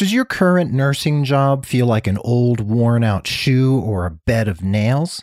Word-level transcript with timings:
Does 0.00 0.14
your 0.14 0.24
current 0.24 0.72
nursing 0.72 1.24
job 1.24 1.66
feel 1.66 1.84
like 1.84 2.06
an 2.06 2.16
old, 2.24 2.60
worn 2.60 3.04
out 3.04 3.26
shoe 3.26 3.78
or 3.78 4.06
a 4.06 4.10
bed 4.10 4.48
of 4.48 4.62
nails? 4.62 5.22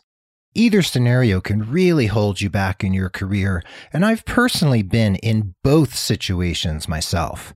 Either 0.54 0.84
scenario 0.84 1.42
can 1.42 1.68
really 1.68 2.06
hold 2.06 2.42
you 2.42 2.52
back 2.52 2.84
in 2.84 2.94
your 2.94 3.10
career, 3.10 3.64
and 3.92 4.06
I've 4.06 4.24
personally 4.24 4.84
been 4.84 5.16
in 5.16 5.56
both 5.64 5.96
situations 5.96 6.88
myself. 6.88 7.56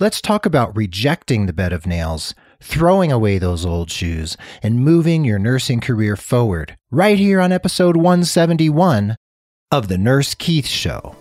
Let's 0.00 0.20
talk 0.20 0.44
about 0.44 0.76
rejecting 0.76 1.46
the 1.46 1.52
bed 1.52 1.72
of 1.72 1.86
nails, 1.86 2.34
throwing 2.60 3.12
away 3.12 3.38
those 3.38 3.64
old 3.64 3.88
shoes, 3.88 4.36
and 4.60 4.80
moving 4.80 5.24
your 5.24 5.38
nursing 5.38 5.78
career 5.78 6.16
forward 6.16 6.76
right 6.90 7.16
here 7.16 7.40
on 7.40 7.52
episode 7.52 7.96
171 7.96 9.14
of 9.70 9.86
The 9.86 9.98
Nurse 9.98 10.34
Keith 10.34 10.66
Show. 10.66 11.14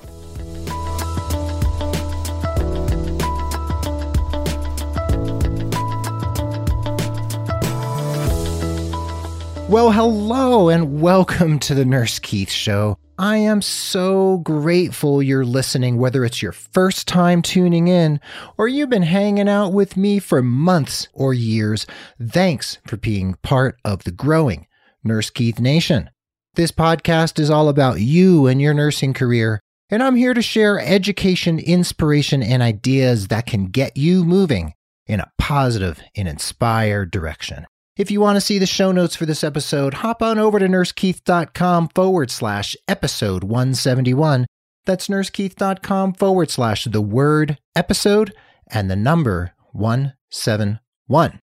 Well, 9.75 9.91
hello 9.91 10.69
and 10.69 11.01
welcome 11.01 11.59
to 11.59 11.75
the 11.75 11.83
Nurse 11.83 12.17
Keith 12.17 12.49
Show. 12.49 12.97
I 13.19 13.35
am 13.35 13.61
so 13.61 14.37
grateful 14.37 15.21
you're 15.21 15.43
listening, 15.43 15.97
whether 15.97 16.23
it's 16.23 16.41
your 16.41 16.53
first 16.53 17.09
time 17.09 17.41
tuning 17.41 17.89
in 17.89 18.21
or 18.57 18.69
you've 18.69 18.89
been 18.89 19.03
hanging 19.03 19.49
out 19.49 19.73
with 19.73 19.97
me 19.97 20.19
for 20.19 20.41
months 20.41 21.09
or 21.11 21.33
years. 21.33 21.85
Thanks 22.25 22.77
for 22.87 22.95
being 22.95 23.33
part 23.43 23.77
of 23.83 24.05
the 24.05 24.13
growing 24.13 24.65
Nurse 25.03 25.29
Keith 25.29 25.59
Nation. 25.59 26.09
This 26.53 26.71
podcast 26.71 27.37
is 27.37 27.49
all 27.49 27.67
about 27.67 27.99
you 27.99 28.47
and 28.47 28.61
your 28.61 28.73
nursing 28.73 29.13
career, 29.13 29.59
and 29.89 30.01
I'm 30.01 30.15
here 30.15 30.33
to 30.33 30.41
share 30.41 30.79
education, 30.79 31.59
inspiration, 31.59 32.41
and 32.41 32.63
ideas 32.63 33.27
that 33.27 33.45
can 33.45 33.65
get 33.65 33.97
you 33.97 34.23
moving 34.23 34.73
in 35.05 35.19
a 35.19 35.29
positive 35.37 35.99
and 36.15 36.29
inspired 36.29 37.11
direction. 37.11 37.65
If 37.97 38.11
you 38.11 38.19
want 38.19 38.35
to 38.35 38.41
see 38.41 38.59
the 38.59 38.65
show 38.65 38.91
notes 38.91 39.15
for 39.15 39.25
this 39.25 39.41
episode, 39.43 39.95
hop 39.95 40.21
on 40.21 40.37
over 40.37 40.59
to 40.59 40.67
nursekeith.com 40.67 41.89
forward 41.95 42.29
slash 42.29 42.75
episode 42.89 43.45
171. 43.45 44.45
That's 44.85 45.07
nursekeith.com 45.07 46.13
forward 46.13 46.51
slash 46.51 46.83
the 46.83 47.01
word 47.01 47.57
episode 47.73 48.33
and 48.67 48.91
the 48.91 48.97
number 48.97 49.53
171. 49.71 51.39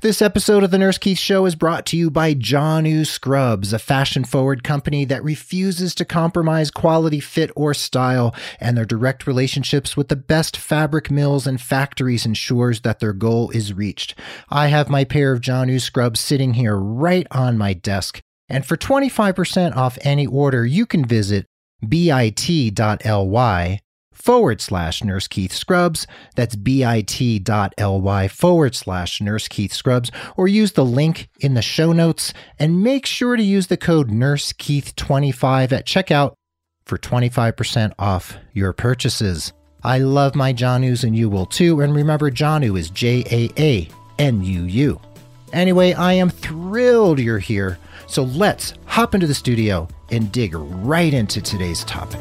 This 0.00 0.20
episode 0.20 0.62
of 0.62 0.70
the 0.70 0.76
Nurse 0.76 0.98
Keith 0.98 1.18
Show 1.18 1.46
is 1.46 1.54
brought 1.54 1.86
to 1.86 1.96
you 1.96 2.10
by 2.10 2.34
Jaanuu 2.34 3.06
Scrubs, 3.06 3.72
a 3.72 3.78
fashion 3.78 4.22
forward 4.24 4.62
company 4.62 5.06
that 5.06 5.24
refuses 5.24 5.94
to 5.94 6.04
compromise 6.04 6.70
quality, 6.70 7.20
fit, 7.20 7.50
or 7.56 7.72
style, 7.72 8.34
and 8.60 8.76
their 8.76 8.84
direct 8.84 9.26
relationships 9.26 9.96
with 9.96 10.08
the 10.08 10.16
best 10.16 10.58
fabric 10.58 11.10
mills 11.10 11.46
and 11.46 11.58
factories 11.58 12.26
ensures 12.26 12.82
that 12.82 13.00
their 13.00 13.14
goal 13.14 13.48
is 13.50 13.72
reached. 13.72 14.14
I 14.50 14.66
have 14.66 14.90
my 14.90 15.04
pair 15.04 15.32
of 15.32 15.40
Jaanuu 15.40 15.80
Scrubs 15.80 16.20
sitting 16.20 16.52
here 16.52 16.76
right 16.76 17.26
on 17.30 17.56
my 17.56 17.72
desk, 17.72 18.20
and 18.46 18.66
for 18.66 18.76
25% 18.76 19.74
off 19.74 19.96
any 20.02 20.26
order, 20.26 20.66
you 20.66 20.84
can 20.84 21.06
visit 21.06 21.46
bit.ly 21.88 22.30
forward 24.14 24.60
slash 24.60 25.04
Nurse 25.04 25.28
Keith 25.28 25.52
Scrubs. 25.52 26.06
That's 26.36 26.56
bit.ly 26.56 28.28
forward 28.28 28.74
slash 28.74 29.20
Nurse 29.20 29.48
Keith 29.48 29.72
Scrubs, 29.72 30.10
or 30.36 30.48
use 30.48 30.72
the 30.72 30.84
link 30.84 31.28
in 31.40 31.54
the 31.54 31.62
show 31.62 31.92
notes 31.92 32.32
and 32.58 32.82
make 32.82 33.06
sure 33.06 33.36
to 33.36 33.42
use 33.42 33.66
the 33.66 33.76
code 33.76 34.10
Nurse 34.10 34.52
Keith 34.52 34.96
25 34.96 35.72
at 35.72 35.86
checkout 35.86 36.34
for 36.84 36.98
25% 36.98 37.92
off 37.98 38.36
your 38.52 38.72
purchases. 38.72 39.52
I 39.82 39.98
love 39.98 40.34
my 40.34 40.52
Jaanuus 40.54 41.04
and 41.04 41.14
you 41.14 41.28
will 41.28 41.46
too. 41.46 41.80
And 41.80 41.94
remember, 41.94 42.30
Jaanuu 42.30 42.78
is 42.78 42.90
J 42.90 43.24
A 43.30 43.50
A 43.58 43.88
N 44.18 44.42
U 44.42 44.62
U. 44.62 45.00
Anyway, 45.52 45.92
I 45.92 46.14
am 46.14 46.30
thrilled 46.30 47.20
you're 47.20 47.38
here. 47.38 47.78
So 48.06 48.24
let's 48.24 48.74
hop 48.86 49.14
into 49.14 49.26
the 49.26 49.34
studio 49.34 49.88
and 50.10 50.32
dig 50.32 50.54
right 50.54 51.12
into 51.12 51.40
today's 51.40 51.84
topic. 51.84 52.20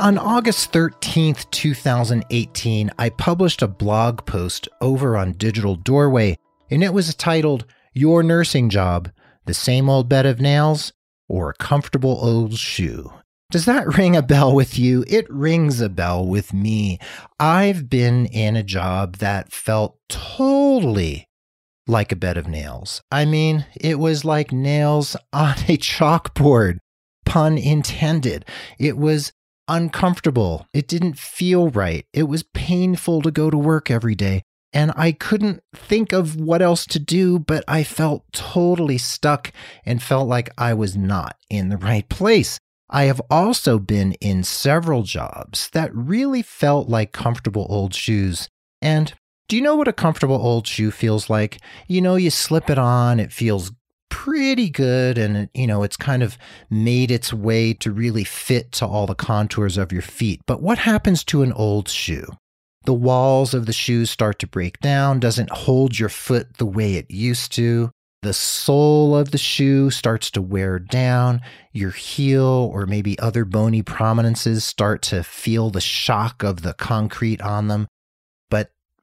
On 0.00 0.16
August 0.16 0.72
13th, 0.72 1.50
2018, 1.50 2.90
I 2.98 3.10
published 3.10 3.60
a 3.60 3.68
blog 3.68 4.24
post 4.24 4.66
over 4.80 5.14
on 5.14 5.32
Digital 5.32 5.76
Doorway, 5.76 6.38
and 6.70 6.82
it 6.82 6.94
was 6.94 7.14
titled 7.14 7.66
Your 7.92 8.22
Nursing 8.22 8.70
Job 8.70 9.10
The 9.44 9.52
Same 9.52 9.90
Old 9.90 10.08
Bed 10.08 10.24
of 10.24 10.40
Nails 10.40 10.94
or 11.28 11.50
a 11.50 11.54
Comfortable 11.62 12.18
Old 12.22 12.54
Shoe. 12.54 13.12
Does 13.50 13.66
that 13.66 13.94
ring 13.98 14.16
a 14.16 14.22
bell 14.22 14.54
with 14.54 14.78
you? 14.78 15.04
It 15.06 15.28
rings 15.28 15.82
a 15.82 15.90
bell 15.90 16.26
with 16.26 16.54
me. 16.54 16.98
I've 17.38 17.90
been 17.90 18.24
in 18.24 18.56
a 18.56 18.62
job 18.62 19.16
that 19.16 19.52
felt 19.52 19.98
totally 20.08 21.28
like 21.86 22.10
a 22.10 22.16
bed 22.16 22.38
of 22.38 22.48
nails. 22.48 23.02
I 23.12 23.26
mean, 23.26 23.66
it 23.78 23.98
was 23.98 24.24
like 24.24 24.50
nails 24.50 25.14
on 25.34 25.56
a 25.68 25.76
chalkboard, 25.76 26.78
pun 27.26 27.58
intended. 27.58 28.46
It 28.78 28.96
was 28.96 29.34
uncomfortable. 29.70 30.66
It 30.74 30.88
didn't 30.88 31.18
feel 31.18 31.70
right. 31.70 32.04
It 32.12 32.24
was 32.24 32.42
painful 32.42 33.22
to 33.22 33.30
go 33.30 33.48
to 33.48 33.56
work 33.56 33.90
every 33.90 34.14
day. 34.14 34.42
And 34.72 34.92
I 34.96 35.12
couldn't 35.12 35.62
think 35.74 36.12
of 36.12 36.36
what 36.36 36.62
else 36.62 36.84
to 36.86 36.98
do, 36.98 37.38
but 37.38 37.64
I 37.66 37.82
felt 37.82 38.24
totally 38.32 38.98
stuck 38.98 39.52
and 39.84 40.02
felt 40.02 40.28
like 40.28 40.50
I 40.58 40.74
was 40.74 40.96
not 40.96 41.36
in 41.48 41.70
the 41.70 41.76
right 41.76 42.08
place. 42.08 42.58
I 42.88 43.04
have 43.04 43.22
also 43.30 43.78
been 43.78 44.12
in 44.14 44.42
several 44.44 45.02
jobs 45.02 45.70
that 45.70 45.94
really 45.94 46.42
felt 46.42 46.88
like 46.88 47.12
comfortable 47.12 47.66
old 47.70 47.94
shoes. 47.94 48.48
And 48.82 49.14
do 49.48 49.56
you 49.56 49.62
know 49.62 49.76
what 49.76 49.88
a 49.88 49.92
comfortable 49.92 50.36
old 50.36 50.66
shoe 50.66 50.90
feels 50.90 51.30
like? 51.30 51.58
You 51.88 52.00
know, 52.00 52.16
you 52.16 52.30
slip 52.30 52.70
it 52.70 52.78
on, 52.78 53.18
it 53.18 53.32
feels 53.32 53.72
pretty 54.10 54.68
good 54.68 55.16
and 55.16 55.48
you 55.54 55.66
know 55.66 55.82
it's 55.82 55.96
kind 55.96 56.22
of 56.22 56.36
made 56.68 57.10
its 57.10 57.32
way 57.32 57.72
to 57.72 57.90
really 57.90 58.24
fit 58.24 58.72
to 58.72 58.86
all 58.86 59.06
the 59.06 59.14
contours 59.14 59.78
of 59.78 59.92
your 59.92 60.02
feet. 60.02 60.42
But 60.46 60.60
what 60.60 60.78
happens 60.78 61.24
to 61.24 61.42
an 61.42 61.52
old 61.54 61.88
shoe? 61.88 62.26
The 62.84 62.94
walls 62.94 63.54
of 63.54 63.66
the 63.66 63.72
shoes 63.72 64.10
start 64.10 64.38
to 64.40 64.46
break 64.46 64.80
down. 64.80 65.20
Doesn't 65.20 65.50
hold 65.50 65.98
your 65.98 66.08
foot 66.08 66.58
the 66.58 66.66
way 66.66 66.94
it 66.94 67.10
used 67.10 67.52
to? 67.52 67.90
The 68.22 68.32
sole 68.34 69.16
of 69.16 69.30
the 69.30 69.38
shoe 69.38 69.90
starts 69.90 70.30
to 70.32 70.42
wear 70.42 70.78
down. 70.78 71.40
Your 71.72 71.90
heel 71.90 72.70
or 72.72 72.84
maybe 72.84 73.18
other 73.18 73.44
bony 73.46 73.82
prominences 73.82 74.64
start 74.64 75.00
to 75.02 75.22
feel 75.22 75.70
the 75.70 75.80
shock 75.80 76.42
of 76.42 76.62
the 76.62 76.74
concrete 76.74 77.40
on 77.40 77.68
them 77.68 77.86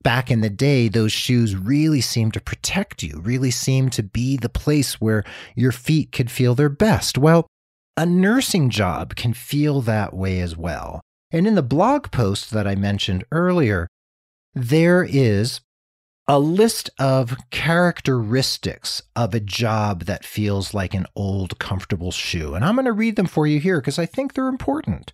back 0.03 0.31
in 0.31 0.41
the 0.41 0.49
day, 0.49 0.87
those 0.87 1.11
shoes 1.11 1.55
really 1.55 2.01
seemed 2.01 2.33
to 2.33 2.41
protect 2.41 3.03
you, 3.03 3.19
really 3.23 3.51
seemed 3.51 3.93
to 3.93 4.03
be 4.03 4.37
the 4.37 4.49
place 4.49 5.01
where 5.01 5.23
your 5.55 5.71
feet 5.71 6.11
could 6.11 6.31
feel 6.31 6.55
their 6.55 6.69
best. 6.69 7.17
Well, 7.17 7.47
a 7.95 8.05
nursing 8.05 8.69
job 8.69 9.15
can 9.15 9.33
feel 9.33 9.81
that 9.81 10.13
way 10.13 10.39
as 10.39 10.55
well. 10.55 11.01
And 11.31 11.47
in 11.47 11.55
the 11.55 11.63
blog 11.63 12.11
post 12.11 12.51
that 12.51 12.67
I 12.67 12.75
mentioned 12.75 13.25
earlier, 13.31 13.87
there 14.53 15.03
is 15.03 15.61
a 16.27 16.39
list 16.39 16.89
of 16.99 17.37
characteristics 17.51 19.01
of 19.15 19.33
a 19.33 19.39
job 19.39 20.03
that 20.05 20.25
feels 20.25 20.73
like 20.73 20.93
an 20.93 21.07
old, 21.15 21.57
comfortable 21.57 22.11
shoe. 22.11 22.53
And 22.53 22.65
I'm 22.65 22.75
going 22.75 22.85
to 22.85 22.91
read 22.91 23.15
them 23.15 23.27
for 23.27 23.47
you 23.47 23.59
here 23.59 23.79
because 23.79 23.97
I 23.97 24.05
think 24.05 24.33
they're 24.33 24.47
important. 24.47 25.13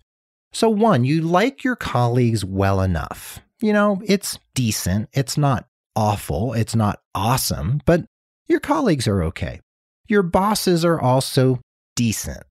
So, 0.52 0.68
one, 0.68 1.04
you 1.04 1.20
like 1.20 1.64
your 1.64 1.76
colleagues 1.76 2.44
well 2.44 2.80
enough 2.80 3.40
you 3.64 3.72
know, 3.72 4.02
it's 4.04 4.38
decent. 4.54 5.08
It's 5.14 5.38
not 5.38 5.64
awful. 5.96 6.52
It's 6.52 6.74
not 6.74 7.00
awesome, 7.14 7.80
but 7.86 8.04
your 8.46 8.60
colleagues 8.60 9.08
are 9.08 9.22
okay. 9.22 9.58
Your 10.06 10.22
bosses 10.22 10.84
are 10.84 11.00
also 11.00 11.62
decent. 11.96 12.42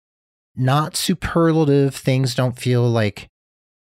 Not 0.56 0.96
superlative. 0.96 1.94
Things 1.94 2.34
don't 2.34 2.58
feel 2.58 2.90
like 2.90 3.28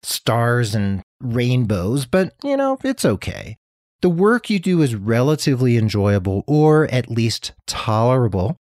stars 0.03 0.74
and 0.74 1.01
rainbows, 1.19 2.06
but 2.06 2.33
you 2.45 2.56
know, 2.56 2.77
it's 2.85 3.03
okay. 3.03 3.57
The 4.01 4.09
work 4.09 4.50
you 4.50 4.57
do 4.57 4.81
is 4.81 4.95
relatively 4.95 5.75
enjoyable 5.75 6.45
or 6.47 6.88
at 6.94 7.12
least 7.12 7.51
tolerable. 7.65 8.56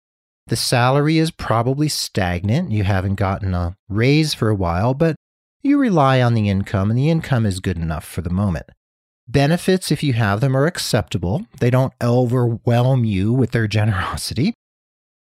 The 0.47 0.57
salary 0.57 1.19
is 1.19 1.31
probably 1.31 1.91
stagnant. 1.91 2.71
You 2.71 2.85
haven't 2.85 3.17
gotten 3.17 3.53
a 3.53 3.77
raise 3.91 4.33
for 4.33 4.49
a 4.49 4.55
while, 4.55 4.95
but 4.95 5.17
you 5.65 5.79
rely 5.79 6.21
on 6.21 6.35
the 6.35 6.49
income, 6.49 6.91
and 6.91 6.99
the 6.99 7.11
income 7.11 7.47
is 7.47 7.61
good 7.61 7.79
enough 7.79 8.05
for 8.05 8.21
the 8.21 8.31
moment. 8.31 8.67
Benefits, 9.27 9.91
if 9.91 10.03
you 10.03 10.13
have 10.13 10.41
them, 10.41 10.57
are 10.57 10.67
acceptable. 10.67 11.47
They 11.59 11.71
don't 11.71 11.95
overwhelm 12.03 13.05
you 13.05 13.33
with 13.33 13.53
their 13.53 13.67
generosity. 13.79 14.55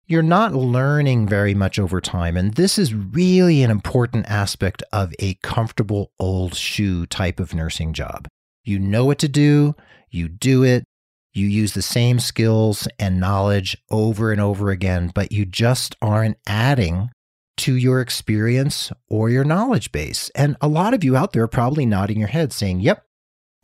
You're 0.06 0.22
not 0.22 0.54
learning 0.54 1.28
very 1.28 1.54
much 1.54 1.80
over 1.80 2.00
time, 2.00 2.38
and 2.38 2.54
this 2.54 2.78
is 2.78 2.94
really 2.94 3.64
an 3.64 3.72
important 3.72 4.26
aspect 4.28 4.84
of 4.94 5.14
a 5.20 5.36
comfortable 5.36 6.12
old 6.20 6.56
shoe 6.56 7.06
type 7.06 7.40
of 7.40 7.54
nursing 7.54 7.94
job. 7.94 8.28
You 8.64 8.80
know 8.80 9.06
what 9.06 9.20
to 9.20 9.28
do, 9.28 9.76
you 10.10 10.30
do 10.30 10.64
it, 10.64 10.86
you 11.34 11.48
use 11.48 11.74
the 11.74 11.82
same 11.82 12.20
skills 12.20 12.88
and 12.98 13.20
knowledge 13.20 13.78
over 13.92 14.32
and 14.32 14.42
over 14.42 14.72
again, 14.72 15.12
but 15.14 15.32
you 15.32 15.46
just 15.46 15.96
aren't 16.02 16.38
adding 16.48 17.12
to 17.58 17.76
your 17.76 18.02
experience 18.02 18.92
or 19.10 19.30
your 19.30 19.44
knowledge 19.44 19.92
base. 19.92 20.30
And 20.36 20.56
a 20.62 20.68
lot 20.68 20.94
of 20.94 21.04
you 21.04 21.16
out 21.16 21.34
there 21.34 21.44
are 21.44 21.48
probably 21.48 21.86
nodding 21.86 22.20
your 22.20 22.28
head 22.30 22.54
saying, 22.54 22.80
Yep, 22.82 23.04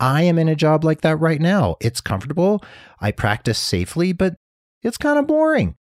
I 0.00 0.22
am 0.22 0.38
in 0.38 0.48
a 0.48 0.56
job 0.56 0.84
like 0.84 1.00
that 1.02 1.16
right 1.16 1.40
now. 1.40 1.76
It's 1.80 2.00
comfortable. 2.00 2.62
I 3.00 3.12
practice 3.12 3.58
safely, 3.58 4.12
but 4.12 4.34
it's 4.82 4.98
kind 4.98 5.18
of 5.18 5.26
boring. 5.26 5.76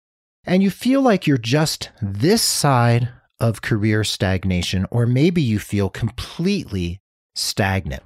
And 0.45 0.63
you 0.63 0.71
feel 0.71 1.03
like 1.03 1.27
you're 1.27 1.39
just 1.39 1.91
this 2.01 2.43
side 2.43 3.11
of 3.39 3.63
career 3.63 4.03
stagnation, 4.03 4.87
or 4.91 5.07
maybe 5.07 5.43
you 5.43 5.59
feel 5.59 5.91
completely 5.91 7.01
stagnant. 7.35 8.03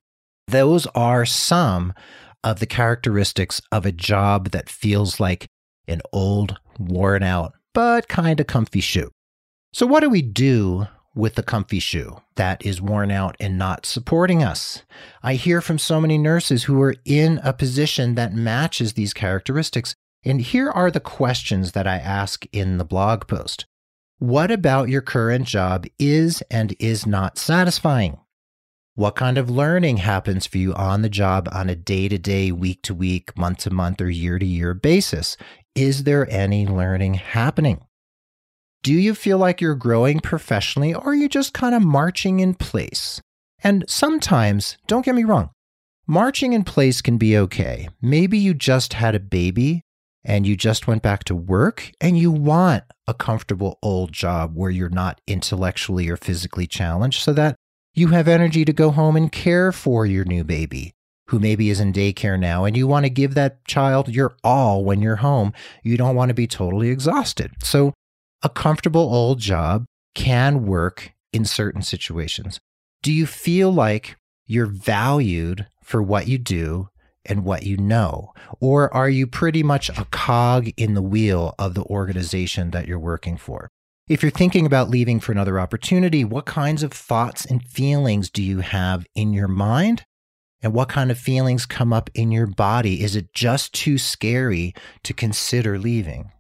Those 0.48 0.86
are 0.88 1.24
some 1.24 1.94
of 2.44 2.58
the 2.58 2.66
characteristics 2.66 3.62
of 3.70 3.86
a 3.86 3.92
job 3.92 4.50
that 4.50 4.68
feels 4.68 5.20
like 5.20 5.46
an 5.86 6.02
old, 6.12 6.58
worn 6.78 7.22
out, 7.22 7.52
but 7.72 8.08
kind 8.08 8.40
of 8.40 8.46
comfy 8.46 8.80
shoe. 8.80 9.10
So, 9.74 9.86
what 9.86 10.00
do 10.00 10.10
we 10.10 10.20
do 10.20 10.86
with 11.14 11.34
the 11.34 11.42
comfy 11.42 11.78
shoe 11.78 12.20
that 12.34 12.64
is 12.64 12.82
worn 12.82 13.10
out 13.10 13.36
and 13.40 13.56
not 13.56 13.86
supporting 13.86 14.42
us? 14.42 14.82
I 15.22 15.34
hear 15.34 15.62
from 15.62 15.78
so 15.78 15.98
many 15.98 16.18
nurses 16.18 16.64
who 16.64 16.80
are 16.82 16.94
in 17.06 17.40
a 17.42 17.54
position 17.54 18.14
that 18.16 18.34
matches 18.34 18.92
these 18.92 19.14
characteristics. 19.14 19.94
And 20.26 20.42
here 20.42 20.70
are 20.70 20.90
the 20.90 21.00
questions 21.00 21.72
that 21.72 21.86
I 21.86 21.96
ask 21.96 22.44
in 22.52 22.76
the 22.76 22.84
blog 22.84 23.26
post. 23.26 23.64
What 24.18 24.50
about 24.50 24.90
your 24.90 25.00
current 25.00 25.46
job 25.46 25.86
is 25.98 26.42
and 26.50 26.76
is 26.78 27.06
not 27.06 27.38
satisfying? 27.38 28.18
What 28.94 29.16
kind 29.16 29.38
of 29.38 29.48
learning 29.48 29.96
happens 29.96 30.46
for 30.46 30.58
you 30.58 30.74
on 30.74 31.00
the 31.00 31.08
job 31.08 31.48
on 31.50 31.70
a 31.70 31.74
day 31.74 32.08
to 32.08 32.18
day, 32.18 32.52
week 32.52 32.82
to 32.82 32.94
week, 32.94 33.38
month 33.38 33.60
to 33.60 33.70
month, 33.70 34.02
or 34.02 34.10
year 34.10 34.38
to 34.38 34.44
year 34.44 34.74
basis? 34.74 35.38
Is 35.74 36.04
there 36.04 36.30
any 36.30 36.66
learning 36.66 37.14
happening? 37.14 37.80
Do 38.82 38.94
you 38.94 39.14
feel 39.14 39.38
like 39.38 39.60
you're 39.60 39.76
growing 39.76 40.18
professionally 40.18 40.92
or 40.92 41.10
are 41.10 41.14
you 41.14 41.28
just 41.28 41.54
kind 41.54 41.72
of 41.72 41.82
marching 41.82 42.40
in 42.40 42.54
place? 42.54 43.20
And 43.62 43.84
sometimes, 43.86 44.76
don't 44.88 45.04
get 45.04 45.14
me 45.14 45.22
wrong, 45.22 45.50
marching 46.08 46.52
in 46.52 46.64
place 46.64 47.00
can 47.00 47.16
be 47.16 47.38
okay. 47.38 47.88
Maybe 48.00 48.38
you 48.38 48.54
just 48.54 48.94
had 48.94 49.14
a 49.14 49.20
baby 49.20 49.82
and 50.24 50.48
you 50.48 50.56
just 50.56 50.88
went 50.88 51.00
back 51.00 51.22
to 51.24 51.34
work 51.34 51.92
and 52.00 52.18
you 52.18 52.32
want 52.32 52.82
a 53.06 53.14
comfortable 53.14 53.78
old 53.84 54.12
job 54.12 54.56
where 54.56 54.70
you're 54.70 54.88
not 54.88 55.20
intellectually 55.28 56.08
or 56.08 56.16
physically 56.16 56.66
challenged 56.66 57.22
so 57.22 57.32
that 57.34 57.54
you 57.94 58.08
have 58.08 58.26
energy 58.26 58.64
to 58.64 58.72
go 58.72 58.90
home 58.90 59.14
and 59.14 59.30
care 59.30 59.70
for 59.70 60.06
your 60.06 60.24
new 60.24 60.42
baby 60.42 60.92
who 61.28 61.38
maybe 61.38 61.70
is 61.70 61.78
in 61.78 61.92
daycare 61.92 62.38
now 62.38 62.64
and 62.64 62.76
you 62.76 62.88
want 62.88 63.06
to 63.06 63.10
give 63.10 63.34
that 63.34 63.64
child 63.64 64.08
your 64.08 64.34
all 64.42 64.84
when 64.84 65.00
you're 65.00 65.16
home. 65.16 65.52
You 65.84 65.96
don't 65.96 66.16
want 66.16 66.30
to 66.30 66.34
be 66.34 66.48
totally 66.48 66.88
exhausted. 66.88 67.52
So 67.62 67.94
a 68.42 68.48
comfortable 68.48 69.02
old 69.14 69.38
job 69.38 69.84
can 70.14 70.66
work 70.66 71.12
in 71.32 71.44
certain 71.44 71.82
situations. 71.82 72.60
Do 73.02 73.12
you 73.12 73.26
feel 73.26 73.72
like 73.72 74.16
you're 74.46 74.66
valued 74.66 75.66
for 75.82 76.02
what 76.02 76.28
you 76.28 76.38
do 76.38 76.88
and 77.24 77.44
what 77.44 77.62
you 77.62 77.76
know? 77.76 78.32
Or 78.60 78.92
are 78.92 79.08
you 79.08 79.26
pretty 79.26 79.62
much 79.62 79.88
a 79.90 80.06
cog 80.10 80.68
in 80.76 80.94
the 80.94 81.02
wheel 81.02 81.54
of 81.58 81.74
the 81.74 81.84
organization 81.84 82.70
that 82.70 82.86
you're 82.86 82.98
working 82.98 83.36
for? 83.36 83.68
If 84.08 84.22
you're 84.22 84.30
thinking 84.30 84.66
about 84.66 84.90
leaving 84.90 85.20
for 85.20 85.32
another 85.32 85.60
opportunity, 85.60 86.24
what 86.24 86.44
kinds 86.44 86.82
of 86.82 86.92
thoughts 86.92 87.44
and 87.44 87.64
feelings 87.64 88.30
do 88.30 88.42
you 88.42 88.60
have 88.60 89.06
in 89.14 89.32
your 89.32 89.48
mind? 89.48 90.04
And 90.60 90.72
what 90.72 90.88
kind 90.88 91.10
of 91.10 91.18
feelings 91.18 91.66
come 91.66 91.92
up 91.92 92.10
in 92.14 92.30
your 92.30 92.46
body? 92.46 93.02
Is 93.02 93.16
it 93.16 93.32
just 93.32 93.72
too 93.72 93.98
scary 93.98 94.74
to 95.02 95.14
consider 95.14 95.78
leaving? 95.78 96.30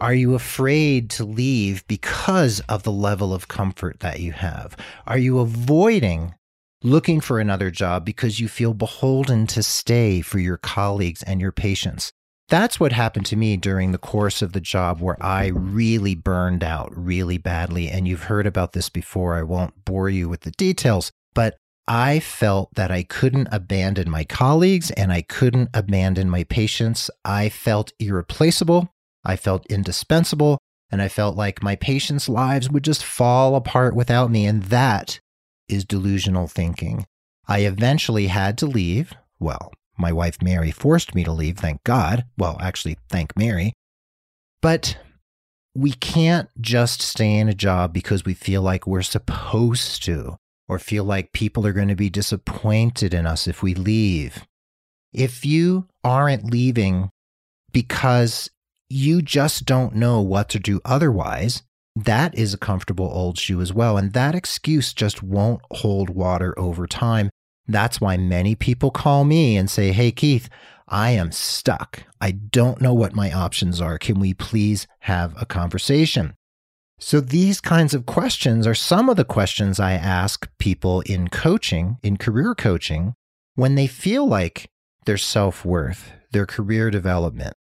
Are 0.00 0.14
you 0.14 0.34
afraid 0.34 1.10
to 1.10 1.24
leave 1.24 1.86
because 1.86 2.60
of 2.70 2.84
the 2.84 2.92
level 2.92 3.34
of 3.34 3.48
comfort 3.48 4.00
that 4.00 4.18
you 4.18 4.32
have? 4.32 4.74
Are 5.06 5.18
you 5.18 5.40
avoiding 5.40 6.34
looking 6.82 7.20
for 7.20 7.38
another 7.38 7.70
job 7.70 8.06
because 8.06 8.40
you 8.40 8.48
feel 8.48 8.72
beholden 8.72 9.46
to 9.48 9.62
stay 9.62 10.22
for 10.22 10.38
your 10.38 10.56
colleagues 10.56 11.22
and 11.24 11.38
your 11.38 11.52
patients? 11.52 12.12
That's 12.48 12.80
what 12.80 12.92
happened 12.92 13.26
to 13.26 13.36
me 13.36 13.58
during 13.58 13.92
the 13.92 13.98
course 13.98 14.40
of 14.40 14.54
the 14.54 14.60
job 14.60 15.02
where 15.02 15.22
I 15.22 15.48
really 15.48 16.14
burned 16.14 16.64
out 16.64 16.90
really 16.96 17.36
badly. 17.36 17.90
And 17.90 18.08
you've 18.08 18.24
heard 18.24 18.46
about 18.46 18.72
this 18.72 18.88
before. 18.88 19.34
I 19.34 19.42
won't 19.42 19.84
bore 19.84 20.08
you 20.08 20.30
with 20.30 20.40
the 20.40 20.50
details, 20.52 21.12
but 21.34 21.58
I 21.86 22.20
felt 22.20 22.70
that 22.74 22.90
I 22.90 23.02
couldn't 23.02 23.48
abandon 23.52 24.08
my 24.08 24.24
colleagues 24.24 24.90
and 24.92 25.12
I 25.12 25.20
couldn't 25.20 25.68
abandon 25.74 26.30
my 26.30 26.44
patients. 26.44 27.10
I 27.22 27.50
felt 27.50 27.92
irreplaceable. 27.98 28.90
I 29.24 29.36
felt 29.36 29.66
indispensable 29.66 30.58
and 30.90 31.00
I 31.00 31.08
felt 31.08 31.36
like 31.36 31.62
my 31.62 31.76
patients' 31.76 32.28
lives 32.28 32.68
would 32.70 32.84
just 32.84 33.04
fall 33.04 33.54
apart 33.54 33.94
without 33.94 34.30
me. 34.30 34.46
And 34.46 34.64
that 34.64 35.20
is 35.68 35.84
delusional 35.84 36.48
thinking. 36.48 37.06
I 37.46 37.60
eventually 37.60 38.26
had 38.26 38.58
to 38.58 38.66
leave. 38.66 39.12
Well, 39.38 39.72
my 39.96 40.12
wife 40.12 40.42
Mary 40.42 40.70
forced 40.70 41.14
me 41.14 41.24
to 41.24 41.32
leave, 41.32 41.58
thank 41.58 41.84
God. 41.84 42.24
Well, 42.36 42.56
actually, 42.60 42.96
thank 43.08 43.36
Mary. 43.36 43.72
But 44.62 44.96
we 45.74 45.92
can't 45.92 46.48
just 46.60 47.00
stay 47.00 47.36
in 47.36 47.48
a 47.48 47.54
job 47.54 47.92
because 47.92 48.24
we 48.24 48.34
feel 48.34 48.62
like 48.62 48.86
we're 48.86 49.02
supposed 49.02 50.02
to, 50.04 50.36
or 50.68 50.78
feel 50.78 51.04
like 51.04 51.32
people 51.32 51.66
are 51.66 51.72
going 51.72 51.88
to 51.88 51.96
be 51.96 52.10
disappointed 52.10 53.14
in 53.14 53.26
us 53.26 53.46
if 53.46 53.62
we 53.62 53.74
leave. 53.74 54.46
If 55.12 55.44
you 55.44 55.86
aren't 56.02 56.50
leaving 56.50 57.10
because 57.72 58.50
you 58.90 59.22
just 59.22 59.64
don't 59.64 59.94
know 59.94 60.20
what 60.20 60.48
to 60.50 60.58
do 60.58 60.80
otherwise, 60.84 61.62
that 61.96 62.34
is 62.34 62.52
a 62.52 62.58
comfortable 62.58 63.10
old 63.12 63.38
shoe 63.38 63.60
as 63.60 63.72
well. 63.72 63.96
And 63.96 64.12
that 64.12 64.34
excuse 64.34 64.92
just 64.92 65.22
won't 65.22 65.62
hold 65.70 66.10
water 66.10 66.58
over 66.58 66.86
time. 66.86 67.30
That's 67.66 68.00
why 68.00 68.16
many 68.16 68.54
people 68.54 68.90
call 68.90 69.24
me 69.24 69.56
and 69.56 69.70
say, 69.70 69.92
Hey, 69.92 70.10
Keith, 70.10 70.48
I 70.88 71.10
am 71.10 71.30
stuck. 71.30 72.02
I 72.20 72.32
don't 72.32 72.80
know 72.80 72.92
what 72.92 73.14
my 73.14 73.32
options 73.32 73.80
are. 73.80 73.96
Can 73.96 74.18
we 74.18 74.34
please 74.34 74.88
have 75.00 75.40
a 75.40 75.46
conversation? 75.46 76.34
So, 76.98 77.20
these 77.20 77.62
kinds 77.62 77.94
of 77.94 78.04
questions 78.04 78.66
are 78.66 78.74
some 78.74 79.08
of 79.08 79.16
the 79.16 79.24
questions 79.24 79.80
I 79.80 79.92
ask 79.92 80.46
people 80.58 81.00
in 81.02 81.28
coaching, 81.28 81.96
in 82.02 82.18
career 82.18 82.54
coaching, 82.54 83.14
when 83.54 83.74
they 83.74 83.86
feel 83.86 84.26
like 84.26 84.68
their 85.06 85.16
self 85.16 85.64
worth, 85.64 86.12
their 86.32 86.44
career 86.44 86.90
development, 86.90 87.54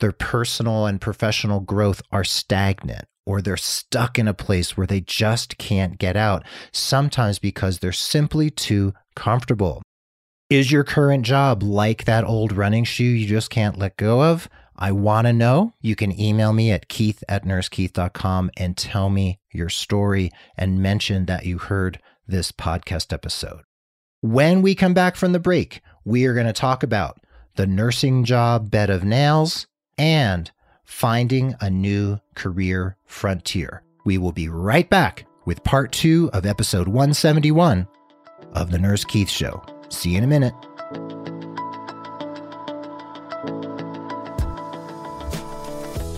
their 0.00 0.12
personal 0.12 0.86
and 0.86 1.00
professional 1.00 1.60
growth 1.60 2.02
are 2.12 2.24
stagnant 2.24 3.06
or 3.26 3.42
they're 3.42 3.56
stuck 3.56 4.18
in 4.18 4.28
a 4.28 4.34
place 4.34 4.76
where 4.76 4.86
they 4.86 5.00
just 5.00 5.58
can't 5.58 5.98
get 5.98 6.16
out, 6.16 6.44
sometimes 6.72 7.38
because 7.38 7.78
they're 7.78 7.92
simply 7.92 8.50
too 8.50 8.94
comfortable. 9.16 9.82
Is 10.48 10.70
your 10.70 10.84
current 10.84 11.26
job 11.26 11.62
like 11.62 12.04
that 12.04 12.24
old 12.24 12.52
running 12.52 12.84
shoe 12.84 13.02
you 13.02 13.26
just 13.26 13.50
can't 13.50 13.78
let 13.78 13.96
go 13.96 14.22
of? 14.22 14.48
I 14.76 14.92
want 14.92 15.26
to 15.26 15.32
know. 15.32 15.74
You 15.80 15.96
can 15.96 16.18
email 16.20 16.52
me 16.52 16.70
at 16.70 16.88
keith 16.88 17.24
at 17.28 17.44
nursekeith.com 17.44 18.50
and 18.56 18.76
tell 18.76 19.10
me 19.10 19.40
your 19.50 19.70
story 19.70 20.30
and 20.56 20.80
mention 20.80 21.26
that 21.26 21.46
you 21.46 21.58
heard 21.58 21.98
this 22.28 22.52
podcast 22.52 23.12
episode. 23.12 23.62
When 24.20 24.62
we 24.62 24.74
come 24.74 24.94
back 24.94 25.16
from 25.16 25.32
the 25.32 25.40
break, 25.40 25.80
we 26.04 26.26
are 26.26 26.34
going 26.34 26.46
to 26.46 26.52
talk 26.52 26.82
about 26.82 27.18
the 27.56 27.66
nursing 27.66 28.22
job 28.24 28.70
bed 28.70 28.90
of 28.90 29.02
nails, 29.02 29.66
and 29.98 30.50
finding 30.84 31.54
a 31.60 31.70
new 31.70 32.18
career 32.34 32.96
frontier. 33.06 33.82
We 34.04 34.18
will 34.18 34.32
be 34.32 34.48
right 34.48 34.88
back 34.88 35.26
with 35.44 35.64
part 35.64 35.92
two 35.92 36.30
of 36.32 36.46
episode 36.46 36.88
171 36.88 37.86
of 38.52 38.70
The 38.70 38.78
Nurse 38.78 39.04
Keith 39.04 39.30
Show. 39.30 39.62
See 39.88 40.10
you 40.10 40.18
in 40.18 40.24
a 40.24 40.28
minute. 40.28 40.54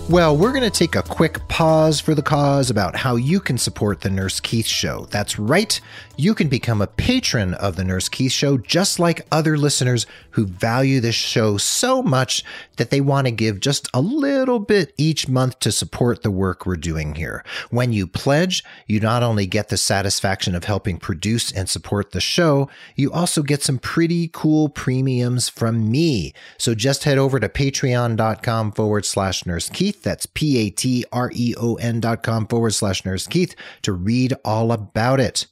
Well, 0.09 0.35
we're 0.35 0.53
going 0.53 0.63
to 0.63 0.71
take 0.71 0.95
a 0.95 1.03
quick 1.03 1.47
pause 1.49 1.99
for 1.99 2.15
the 2.15 2.23
cause 2.23 2.71
about 2.71 2.95
how 2.95 3.15
you 3.15 3.39
can 3.39 3.59
support 3.59 4.01
the 4.01 4.09
Nurse 4.09 4.39
Keith 4.39 4.65
Show. 4.65 5.05
That's 5.11 5.37
right, 5.37 5.79
you 6.17 6.33
can 6.33 6.47
become 6.47 6.81
a 6.81 6.87
patron 6.87 7.53
of 7.53 7.75
the 7.75 7.83
Nurse 7.83 8.09
Keith 8.09 8.31
Show, 8.31 8.57
just 8.57 8.97
like 8.97 9.27
other 9.31 9.55
listeners 9.55 10.07
who 10.31 10.47
value 10.47 10.99
this 10.99 11.13
show 11.13 11.57
so 11.57 12.01
much 12.01 12.43
that 12.77 12.89
they 12.89 13.01
want 13.01 13.27
to 13.27 13.31
give 13.31 13.59
just 13.59 13.87
a 13.93 14.01
little 14.01 14.57
bit 14.57 14.95
each 14.97 15.29
month 15.29 15.59
to 15.59 15.71
support 15.71 16.23
the 16.23 16.31
work 16.31 16.65
we're 16.65 16.75
doing 16.75 17.13
here. 17.13 17.43
When 17.69 17.93
you 17.93 18.07
pledge, 18.07 18.63
you 18.87 18.99
not 18.99 19.21
only 19.21 19.45
get 19.45 19.69
the 19.69 19.77
satisfaction 19.77 20.55
of 20.55 20.63
helping 20.63 20.97
produce 20.97 21.51
and 21.51 21.69
support 21.69 22.11
the 22.11 22.21
show, 22.21 22.67
you 22.95 23.11
also 23.11 23.43
get 23.43 23.61
some 23.61 23.77
pretty 23.77 24.27
cool 24.33 24.69
premiums 24.69 25.49
from 25.49 25.91
me. 25.91 26.33
So 26.57 26.73
just 26.73 27.03
head 27.03 27.19
over 27.19 27.39
to 27.39 27.47
patreon.com 27.47 28.71
forward 28.71 29.05
slash 29.05 29.45
Nurse 29.45 29.69
Keith 29.69 29.98
That's 30.01 30.25
P 30.25 30.57
A 30.57 30.69
T 30.69 31.05
R 31.11 31.31
E 31.33 31.53
O 31.57 31.75
N 31.75 31.99
dot 31.99 32.23
com 32.23 32.47
forward 32.47 32.71
slash 32.71 33.05
Nurse 33.05 33.27
Keith 33.27 33.55
to 33.83 33.93
read 33.93 34.33
all 34.43 34.71
about 34.71 35.19
it. 35.19 35.47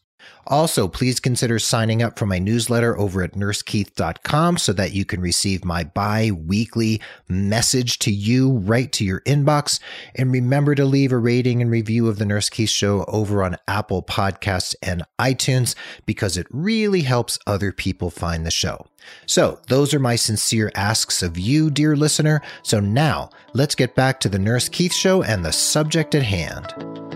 Also, 0.47 0.87
please 0.87 1.19
consider 1.19 1.59
signing 1.59 2.01
up 2.01 2.17
for 2.17 2.25
my 2.25 2.39
newsletter 2.39 2.97
over 2.97 3.21
at 3.21 3.33
nursekeith.com 3.33 4.57
so 4.57 4.71
that 4.73 4.93
you 4.93 5.03
can 5.03 5.19
receive 5.19 5.65
my 5.65 5.83
bi 5.83 6.31
weekly 6.31 7.01
message 7.27 7.99
to 7.99 8.11
you 8.11 8.51
right 8.59 8.91
to 8.93 9.03
your 9.03 9.19
inbox. 9.21 9.79
And 10.15 10.31
remember 10.31 10.73
to 10.75 10.85
leave 10.85 11.11
a 11.11 11.17
rating 11.17 11.61
and 11.61 11.69
review 11.69 12.07
of 12.07 12.17
the 12.17 12.25
Nurse 12.25 12.49
Keith 12.49 12.69
Show 12.69 13.03
over 13.09 13.43
on 13.43 13.57
Apple 13.67 14.01
Podcasts 14.01 14.73
and 14.81 15.03
iTunes 15.19 15.75
because 16.05 16.37
it 16.37 16.47
really 16.49 17.01
helps 17.01 17.37
other 17.45 17.73
people 17.73 18.09
find 18.09 18.45
the 18.45 18.51
show. 18.51 18.87
So, 19.25 19.59
those 19.67 19.93
are 19.93 19.99
my 19.99 20.15
sincere 20.15 20.71
asks 20.75 21.21
of 21.23 21.37
you, 21.37 21.69
dear 21.69 21.95
listener. 21.95 22.41
So, 22.63 22.79
now 22.79 23.29
let's 23.53 23.75
get 23.75 23.95
back 23.95 24.19
to 24.21 24.29
the 24.29 24.39
Nurse 24.39 24.69
Keith 24.69 24.93
Show 24.93 25.23
and 25.23 25.45
the 25.45 25.53
subject 25.53 26.15
at 26.15 26.23
hand. 26.23 27.06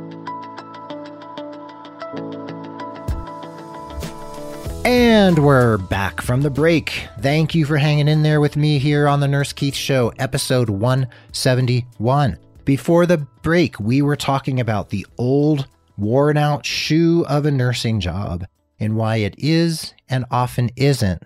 And 4.83 5.45
we're 5.45 5.77
back 5.77 6.21
from 6.21 6.41
the 6.41 6.49
break. 6.49 7.07
Thank 7.19 7.53
you 7.53 7.65
for 7.65 7.77
hanging 7.77 8.07
in 8.07 8.23
there 8.23 8.41
with 8.41 8.57
me 8.57 8.79
here 8.79 9.07
on 9.07 9.19
the 9.19 9.27
Nurse 9.27 9.53
Keith 9.53 9.75
Show, 9.75 10.11
episode 10.17 10.71
171. 10.71 12.37
Before 12.65 13.05
the 13.05 13.19
break, 13.43 13.79
we 13.79 14.01
were 14.01 14.15
talking 14.15 14.59
about 14.59 14.89
the 14.89 15.05
old, 15.19 15.67
worn 15.97 16.35
out 16.35 16.65
shoe 16.65 17.23
of 17.29 17.45
a 17.45 17.51
nursing 17.51 17.99
job 17.99 18.47
and 18.79 18.95
why 18.95 19.17
it 19.17 19.35
is 19.37 19.93
and 20.09 20.25
often 20.31 20.71
isn't 20.75 21.21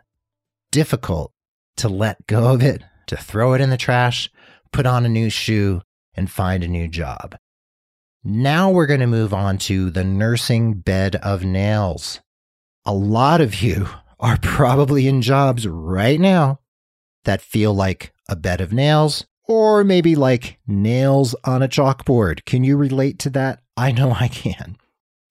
difficult 0.72 1.32
to 1.78 1.88
let 1.88 2.28
go 2.28 2.54
of 2.54 2.62
it, 2.62 2.84
to 3.08 3.16
throw 3.16 3.54
it 3.54 3.62
in 3.62 3.70
the 3.70 3.78
trash, 3.78 4.30
put 4.74 4.86
on 4.86 5.06
a 5.06 5.10
new 5.10 5.30
shoe, 5.30 5.82
and 6.14 6.30
find 6.30 6.62
a 6.62 6.68
new 6.68 6.90
job. 6.90 7.38
Now 8.22 8.70
we're 8.70 8.86
going 8.86 9.00
to 9.00 9.08
move 9.08 9.34
on 9.34 9.58
to 9.60 9.90
the 9.92 10.04
nursing 10.04 10.74
bed 10.74 11.16
of 11.18 11.46
nails 11.46 12.20
a 12.86 12.94
lot 12.94 13.42
of 13.42 13.62
you 13.62 13.88
are 14.20 14.38
probably 14.42 15.08
in 15.08 15.22
jobs 15.22 15.68
right 15.68 16.20
now 16.20 16.60
that 17.25 17.42
feel 17.42 17.74
like 17.74 18.13
a 18.30 18.36
bed 18.36 18.62
of 18.62 18.72
nails 18.72 19.25
or 19.48 19.84
maybe 19.84 20.15
like 20.15 20.58
nails 20.65 21.36
on 21.44 21.62
a 21.62 21.68
chalkboard. 21.68 22.46
Can 22.46 22.63
you 22.63 22.77
relate 22.77 23.20
to 23.20 23.30
that? 23.32 23.62
I 23.77 23.92
know 23.92 24.12
I 24.12 24.27
can. 24.27 24.77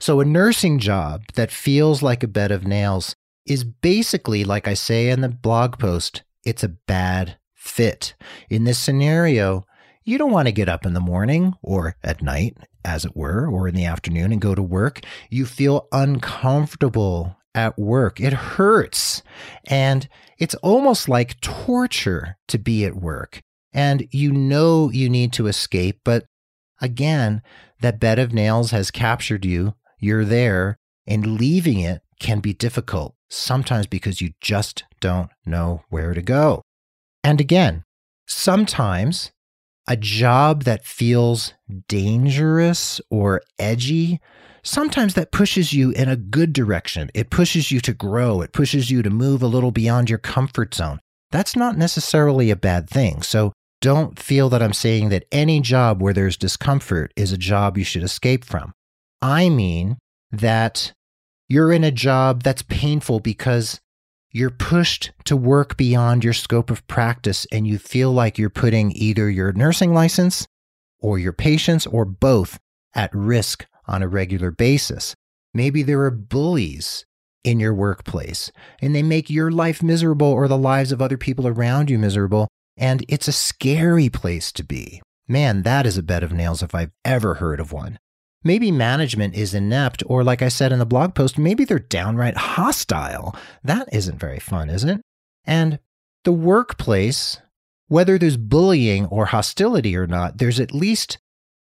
So, 0.00 0.20
a 0.20 0.24
nursing 0.24 0.78
job 0.78 1.22
that 1.34 1.50
feels 1.50 2.02
like 2.02 2.22
a 2.22 2.28
bed 2.28 2.50
of 2.50 2.66
nails 2.66 3.16
is 3.46 3.64
basically, 3.64 4.44
like 4.44 4.68
I 4.68 4.74
say 4.74 5.08
in 5.08 5.20
the 5.20 5.28
blog 5.28 5.78
post, 5.78 6.22
it's 6.44 6.62
a 6.62 6.68
bad 6.68 7.38
fit. 7.54 8.14
In 8.50 8.64
this 8.64 8.78
scenario, 8.78 9.64
you 10.04 10.18
don't 10.18 10.30
want 10.30 10.46
to 10.48 10.52
get 10.52 10.68
up 10.68 10.84
in 10.84 10.92
the 10.92 11.00
morning 11.00 11.54
or 11.62 11.96
at 12.02 12.22
night, 12.22 12.56
as 12.84 13.04
it 13.04 13.16
were, 13.16 13.48
or 13.48 13.66
in 13.66 13.74
the 13.74 13.86
afternoon 13.86 14.32
and 14.32 14.40
go 14.40 14.54
to 14.54 14.62
work. 14.62 15.00
You 15.30 15.46
feel 15.46 15.88
uncomfortable 15.90 17.36
at 17.54 17.78
work. 17.78 18.20
It 18.20 18.32
hurts. 18.32 19.22
And 19.66 20.08
it's 20.38 20.54
almost 20.56 21.08
like 21.08 21.40
torture 21.40 22.36
to 22.48 22.58
be 22.58 22.84
at 22.84 22.96
work. 22.96 23.40
And 23.72 24.06
you 24.10 24.32
know 24.32 24.90
you 24.90 25.08
need 25.08 25.32
to 25.34 25.46
escape, 25.46 26.00
but 26.04 26.26
again, 26.80 27.42
that 27.80 28.00
bed 28.00 28.18
of 28.18 28.32
nails 28.32 28.70
has 28.70 28.90
captured 28.90 29.44
you. 29.44 29.74
You're 29.98 30.24
there, 30.24 30.78
and 31.06 31.38
leaving 31.38 31.80
it 31.80 32.02
can 32.20 32.40
be 32.40 32.52
difficult, 32.52 33.14
sometimes 33.28 33.86
because 33.86 34.20
you 34.20 34.32
just 34.40 34.84
don't 35.00 35.30
know 35.44 35.82
where 35.90 36.14
to 36.14 36.22
go. 36.22 36.62
And 37.22 37.40
again, 37.40 37.84
sometimes 38.26 39.32
a 39.86 39.96
job 39.96 40.64
that 40.64 40.84
feels 40.84 41.54
dangerous 41.88 43.00
or 43.10 43.42
edgy 43.58 44.20
sometimes 44.64 45.14
that 45.14 45.30
pushes 45.30 45.72
you 45.72 45.90
in 45.90 46.08
a 46.08 46.16
good 46.16 46.52
direction. 46.52 47.10
It 47.14 47.30
pushes 47.30 47.70
you 47.70 47.80
to 47.80 47.92
grow, 47.92 48.40
it 48.40 48.52
pushes 48.52 48.90
you 48.90 49.02
to 49.02 49.10
move 49.10 49.42
a 49.42 49.46
little 49.46 49.70
beyond 49.70 50.10
your 50.10 50.18
comfort 50.18 50.74
zone. 50.74 51.00
That's 51.30 51.54
not 51.54 51.76
necessarily 51.76 52.50
a 52.50 52.56
bad 52.56 52.88
thing. 52.88 53.22
So 53.22 53.52
don't 53.80 54.18
feel 54.18 54.48
that 54.48 54.62
I'm 54.62 54.72
saying 54.72 55.10
that 55.10 55.26
any 55.30 55.60
job 55.60 56.00
where 56.00 56.14
there's 56.14 56.36
discomfort 56.36 57.12
is 57.16 57.32
a 57.32 57.38
job 57.38 57.76
you 57.76 57.84
should 57.84 58.02
escape 58.02 58.44
from. 58.44 58.72
I 59.20 59.48
mean 59.48 59.98
that 60.32 60.92
you're 61.48 61.72
in 61.72 61.84
a 61.84 61.90
job 61.90 62.42
that's 62.42 62.62
painful 62.62 63.20
because 63.20 63.80
you're 64.34 64.50
pushed 64.50 65.12
to 65.24 65.36
work 65.36 65.76
beyond 65.76 66.24
your 66.24 66.32
scope 66.32 66.68
of 66.68 66.84
practice 66.88 67.46
and 67.52 67.68
you 67.68 67.78
feel 67.78 68.12
like 68.12 68.36
you're 68.36 68.50
putting 68.50 68.90
either 68.96 69.30
your 69.30 69.52
nursing 69.52 69.94
license 69.94 70.44
or 70.98 71.20
your 71.20 71.32
patients 71.32 71.86
or 71.86 72.04
both 72.04 72.58
at 72.96 73.14
risk 73.14 73.64
on 73.86 74.02
a 74.02 74.08
regular 74.08 74.50
basis. 74.50 75.14
Maybe 75.54 75.84
there 75.84 76.02
are 76.02 76.10
bullies 76.10 77.06
in 77.44 77.60
your 77.60 77.72
workplace 77.72 78.50
and 78.82 78.92
they 78.92 79.04
make 79.04 79.30
your 79.30 79.52
life 79.52 79.84
miserable 79.84 80.26
or 80.26 80.48
the 80.48 80.58
lives 80.58 80.90
of 80.90 81.00
other 81.00 81.16
people 81.16 81.46
around 81.46 81.88
you 81.88 81.96
miserable. 81.96 82.48
And 82.76 83.06
it's 83.08 83.28
a 83.28 83.32
scary 83.32 84.08
place 84.08 84.50
to 84.52 84.64
be. 84.64 85.00
Man, 85.28 85.62
that 85.62 85.86
is 85.86 85.96
a 85.96 86.02
bed 86.02 86.24
of 86.24 86.32
nails 86.32 86.60
if 86.60 86.74
I've 86.74 86.90
ever 87.04 87.34
heard 87.34 87.60
of 87.60 87.70
one. 87.70 88.00
Maybe 88.44 88.70
management 88.70 89.34
is 89.34 89.54
inept, 89.54 90.02
or 90.06 90.22
like 90.22 90.42
I 90.42 90.48
said 90.48 90.70
in 90.70 90.78
the 90.78 90.86
blog 90.86 91.14
post, 91.14 91.38
maybe 91.38 91.64
they're 91.64 91.78
downright 91.78 92.36
hostile. 92.36 93.34
That 93.64 93.88
isn't 93.90 94.20
very 94.20 94.38
fun, 94.38 94.68
is 94.68 94.84
it? 94.84 95.00
And 95.46 95.78
the 96.24 96.32
workplace, 96.32 97.38
whether 97.88 98.18
there's 98.18 98.36
bullying 98.36 99.06
or 99.06 99.26
hostility 99.26 99.96
or 99.96 100.06
not, 100.06 100.38
there's 100.38 100.60
at 100.60 100.74
least 100.74 101.18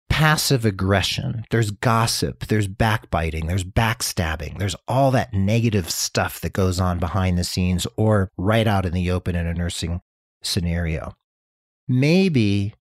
passive 0.09 0.63
aggression, 0.63 1.43
there's 1.49 1.71
gossip, 1.71 2.45
there's 2.45 2.67
backbiting, 2.67 3.47
there's 3.47 3.63
backstabbing, 3.63 4.59
there's 4.59 4.75
all 4.87 5.09
that 5.09 5.33
negative 5.33 5.89
stuff 5.89 6.39
that 6.41 6.53
goes 6.53 6.79
on 6.79 6.99
behind 6.99 7.37
the 7.37 7.43
scenes 7.43 7.87
or 7.97 8.29
right 8.37 8.67
out 8.67 8.85
in 8.85 8.93
the 8.93 9.09
open 9.09 9.35
in 9.35 9.47
a 9.47 9.53
nursing 9.53 10.01
scenario. 10.43 11.15
Maybe 11.87 12.75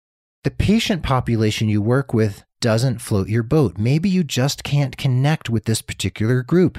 the 0.44 0.52
patient 0.52 1.04
population 1.04 1.70
you 1.70 1.82
work 1.82 2.14
with 2.14 2.44
doesn't 2.62 3.02
float 3.02 3.28
your 3.28 3.44
boat. 3.44 3.78
Maybe 3.78 4.08
you 4.08 4.24
just 4.24 4.64
can't 4.64 4.98
connect 4.98 5.50
with 5.50 5.66
this 5.66 5.82
particular 5.82 6.44
group. 6.44 6.78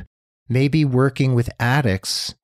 Maybe 0.49 0.85
working 0.85 1.35
with 1.35 1.51
addicts 1.61 2.35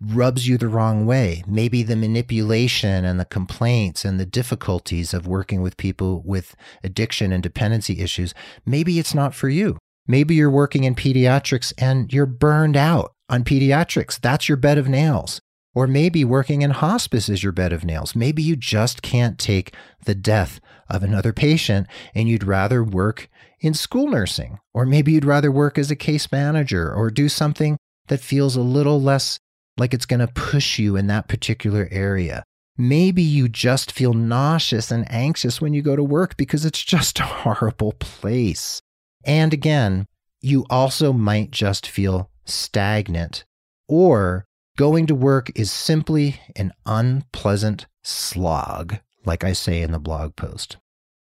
rubs 0.00 0.46
you 0.46 0.56
the 0.58 0.68
wrong 0.68 1.06
way. 1.06 1.42
Maybe 1.46 1.82
the 1.82 1.96
manipulation 1.96 3.04
and 3.04 3.18
the 3.18 3.24
complaints 3.24 4.04
and 4.04 4.18
the 4.18 4.26
difficulties 4.26 5.12
of 5.12 5.26
working 5.26 5.60
with 5.60 5.76
people 5.76 6.22
with 6.24 6.54
addiction 6.84 7.32
and 7.32 7.42
dependency 7.42 8.00
issues, 8.00 8.32
maybe 8.64 8.98
it's 8.98 9.14
not 9.14 9.34
for 9.34 9.48
you. 9.48 9.76
Maybe 10.06 10.34
you're 10.34 10.50
working 10.50 10.84
in 10.84 10.94
pediatrics 10.94 11.72
and 11.76 12.12
you're 12.12 12.26
burned 12.26 12.76
out 12.76 13.12
on 13.28 13.44
pediatrics. 13.44 14.20
That's 14.20 14.48
your 14.48 14.56
bed 14.56 14.78
of 14.78 14.88
nails. 14.88 15.40
Or 15.74 15.86
maybe 15.86 16.24
working 16.24 16.62
in 16.62 16.70
hospice 16.70 17.28
is 17.28 17.42
your 17.42 17.52
bed 17.52 17.72
of 17.72 17.84
nails. 17.84 18.16
Maybe 18.16 18.42
you 18.42 18.56
just 18.56 19.02
can't 19.02 19.38
take 19.38 19.74
the 20.04 20.14
death 20.14 20.60
of 20.88 21.02
another 21.02 21.32
patient 21.32 21.86
and 22.14 22.28
you'd 22.28 22.44
rather 22.44 22.82
work 22.82 23.28
in 23.60 23.74
school 23.74 24.08
nursing. 24.08 24.58
Or 24.72 24.86
maybe 24.86 25.12
you'd 25.12 25.24
rather 25.24 25.50
work 25.50 25.78
as 25.78 25.90
a 25.90 25.96
case 25.96 26.30
manager 26.30 26.92
or 26.92 27.10
do 27.10 27.28
something 27.28 27.76
that 28.08 28.20
feels 28.20 28.56
a 28.56 28.62
little 28.62 29.00
less 29.00 29.38
like 29.76 29.94
it's 29.94 30.06
going 30.06 30.20
to 30.20 30.28
push 30.28 30.78
you 30.78 30.96
in 30.96 31.06
that 31.06 31.28
particular 31.28 31.88
area. 31.90 32.42
Maybe 32.76 33.22
you 33.22 33.48
just 33.48 33.90
feel 33.90 34.14
nauseous 34.14 34.90
and 34.90 35.10
anxious 35.10 35.60
when 35.60 35.74
you 35.74 35.82
go 35.82 35.96
to 35.96 36.04
work 36.04 36.36
because 36.36 36.64
it's 36.64 36.82
just 36.82 37.18
a 37.18 37.24
horrible 37.24 37.92
place. 37.92 38.80
And 39.24 39.52
again, 39.52 40.06
you 40.40 40.64
also 40.70 41.12
might 41.12 41.50
just 41.50 41.88
feel 41.88 42.30
stagnant 42.44 43.44
or 43.88 44.44
going 44.76 45.06
to 45.06 45.14
work 45.14 45.50
is 45.58 45.72
simply 45.72 46.40
an 46.54 46.72
unpleasant 46.86 47.86
slog, 48.04 48.98
like 49.24 49.44
I 49.44 49.52
say 49.52 49.82
in 49.82 49.92
the 49.92 49.98
blog 49.98 50.36
post. 50.36 50.76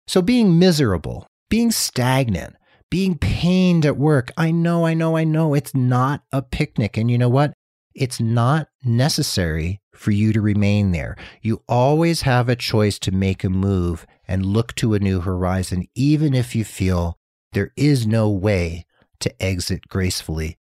So 0.08 0.22
being 0.22 0.58
miserable, 0.58 1.28
being 1.50 1.72
stagnant, 1.72 2.56
being 2.90 3.18
pained 3.18 3.86
at 3.86 3.98
work, 3.98 4.32
I 4.38 4.52
know, 4.52 4.86
I 4.86 4.94
know, 4.94 5.16
I 5.16 5.24
know 5.24 5.54
it's 5.54 5.76
not 5.76 6.24
a 6.32 6.42
picnic. 6.42 6.98
And 6.98 7.10
you 7.12 7.18
know 7.18 7.30
what? 7.30 7.54
it's 8.00 8.20
not 8.20 8.70
necessary 8.84 9.82
for 9.94 10.12
you 10.12 10.32
to 10.32 10.42
remain 10.42 10.92
there. 10.92 11.18
You 11.42 11.64
always 11.68 12.22
have 12.22 12.48
a 12.48 12.56
choice 12.56 12.98
to 13.00 13.12
make 13.12 13.44
a 13.44 13.50
move 13.50 14.06
and 14.28 14.46
look 14.46 14.74
to 14.76 14.94
a 14.94 15.00
new 15.00 15.20
horizon, 15.20 15.86
even 15.96 16.34
if 16.34 16.56
you 16.56 16.64
feel 16.64 17.18
there 17.52 17.72
is 17.76 18.08
no 18.08 18.30
way 18.30 18.86
to 19.20 19.44
exit 19.44 19.90
gracefully. 19.90 20.58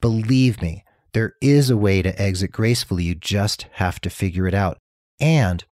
Believe 0.00 0.60
me, 0.60 0.84
there 1.14 1.34
is 1.40 1.70
a 1.70 1.76
way 1.76 2.02
to 2.02 2.20
exit 2.20 2.52
gracefully. 2.52 3.04
You 3.04 3.14
just 3.14 3.66
have 3.72 4.00
to 4.02 4.10
figure 4.10 4.46
it 4.46 4.54
out. 4.54 4.78
And 5.18 5.64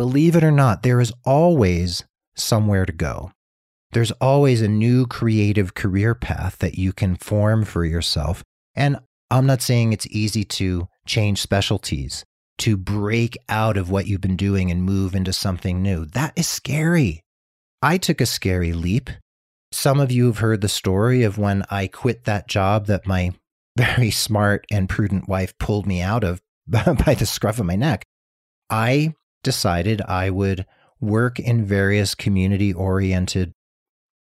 believe 0.00 0.34
it 0.34 0.42
or 0.42 0.50
not, 0.50 0.82
there 0.82 0.98
is 0.98 1.12
always 1.26 2.04
somewhere 2.34 2.86
to 2.86 2.92
go. 2.92 3.32
There's 3.92 4.12
always 4.12 4.62
a 4.62 4.76
new 4.86 5.06
creative 5.06 5.74
career 5.74 6.14
path 6.14 6.56
that 6.60 6.78
you 6.78 6.94
can 6.94 7.16
form 7.16 7.66
for 7.66 7.84
yourself. 7.84 8.42
And 8.74 8.96
I'm 9.30 9.44
not 9.44 9.60
saying 9.60 9.92
it's 9.92 10.06
easy 10.06 10.42
to 10.56 10.88
change 11.04 11.42
specialties, 11.42 12.24
to 12.60 12.78
break 12.78 13.36
out 13.50 13.76
of 13.76 13.90
what 13.90 14.06
you've 14.06 14.22
been 14.22 14.38
doing 14.38 14.70
and 14.70 14.82
move 14.82 15.14
into 15.14 15.34
something 15.34 15.82
new. 15.82 16.06
That 16.06 16.32
is 16.34 16.48
scary. 16.48 17.20
I 17.82 17.98
took 17.98 18.22
a 18.22 18.26
scary 18.26 18.72
leap 18.72 19.10
Some 19.70 20.00
of 20.00 20.10
you 20.10 20.24
have 20.28 20.38
heard 20.38 20.62
the 20.62 20.68
story 20.70 21.24
of 21.24 21.36
when 21.36 21.62
I 21.70 21.88
quit 21.88 22.24
that 22.24 22.48
job 22.48 22.86
that 22.86 23.06
my 23.06 23.34
very 23.76 24.10
smart 24.10 24.64
and 24.70 24.88
prudent 24.88 25.28
wife 25.28 25.52
pulled 25.58 25.86
me 25.86 26.00
out 26.00 26.24
of 26.24 26.40
by 26.66 27.14
the 27.18 27.26
scruff 27.26 27.60
of 27.60 27.66
my 27.66 27.76
neck. 27.76 28.06
I 28.70 29.14
decided 29.42 30.02
I 30.02 30.30
would 30.30 30.66
work 31.00 31.38
in 31.38 31.64
various 31.64 32.14
community 32.14 32.72
oriented 32.72 33.52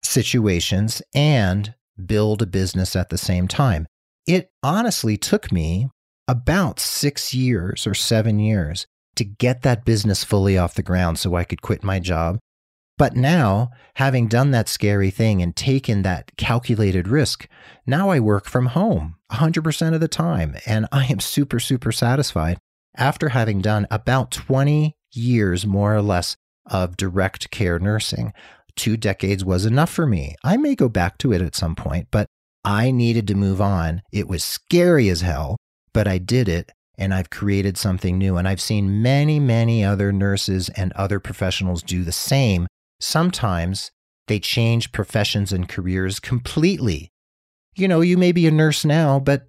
situations 0.04 1.02
and 1.14 1.74
build 2.04 2.42
a 2.42 2.48
business 2.48 2.96
at 2.96 3.10
the 3.10 3.18
same 3.18 3.48
time. 3.48 3.86
It 4.26 4.52
honestly 4.64 5.18
took 5.18 5.52
me 5.52 5.90
about 6.28 6.80
six 6.80 7.34
years 7.34 7.86
or 7.86 7.94
seven 7.94 8.40
years 8.40 8.88
to 9.16 9.24
get 9.26 9.64
that 9.64 9.84
business 9.84 10.24
fully 10.24 10.58
off 10.58 10.76
the 10.76 10.84
ground 10.84 11.20
so 11.20 11.36
I 11.36 11.44
could 11.44 11.62
quit 11.62 11.84
my 11.84 12.00
job. 12.00 12.40
But 12.98 13.16
now, 13.16 13.72
having 13.96 14.28
done 14.28 14.52
that 14.52 14.68
scary 14.68 15.10
thing 15.10 15.42
and 15.42 15.56
taken 15.56 16.02
that 16.02 16.36
calculated 16.38 17.08
risk, 17.08 17.48
now 17.88 18.10
I 18.10 18.20
work 18.20 18.46
from 18.46 18.68
home 18.68 19.16
100% 19.32 19.94
of 19.94 20.02
the 20.02 20.08
time. 20.08 20.58
And 20.66 20.86
I 20.92 21.06
am 21.06 21.20
super, 21.20 21.60
super 21.60 21.92
satisfied 21.92 22.60
after 22.96 23.30
having 23.30 23.62
done 23.62 23.88
about 23.90 24.32
20 24.32 24.96
years, 25.12 25.66
more 25.66 25.96
or 25.96 26.01
less, 26.01 26.36
of 26.66 26.98
direct 26.98 27.51
care 27.51 27.80
nursing. 27.80 28.34
Two 28.75 28.96
decades 28.96 29.44
was 29.44 29.66
enough 29.66 29.89
for 29.89 30.06
me. 30.06 30.36
I 30.44 30.58
may 30.58 30.75
go 30.75 30.88
back 30.88 31.18
to 31.20 31.34
it 31.34 31.42
at 31.42 31.56
some 31.56 31.75
point, 31.75 32.08
but 32.12 32.28
I 32.63 32.92
needed 32.92 33.28
to 33.28 33.36
move 33.36 33.62
on. 33.62 34.01
It 34.12 34.28
was 34.28 34.44
scary 34.44 35.10
as 35.10 35.22
hell, 35.22 35.58
but 35.94 36.08
I 36.08 36.18
did 36.18 36.48
it 36.48 36.72
and 36.98 37.13
I've 37.13 37.30
created 37.30 37.78
something 37.78 38.18
new. 38.18 38.38
And 38.38 38.48
I've 38.48 38.62
seen 38.62 39.01
many, 39.01 39.39
many 39.39 39.84
other 39.84 40.12
nurses 40.12 40.70
and 40.70 40.94
other 40.94 41.20
professionals 41.20 41.82
do 41.82 42.04
the 42.04 42.12
same. 42.12 42.68
Sometimes 43.00 43.92
they 44.28 44.39
change 44.39 44.92
professions 44.92 45.51
and 45.51 45.68
careers 45.68 46.20
completely. 46.20 47.10
You 47.75 47.88
know, 47.88 48.01
you 48.01 48.18
may 48.18 48.32
be 48.32 48.46
a 48.48 48.51
nurse 48.51 48.86
now, 48.86 49.20
but 49.20 49.49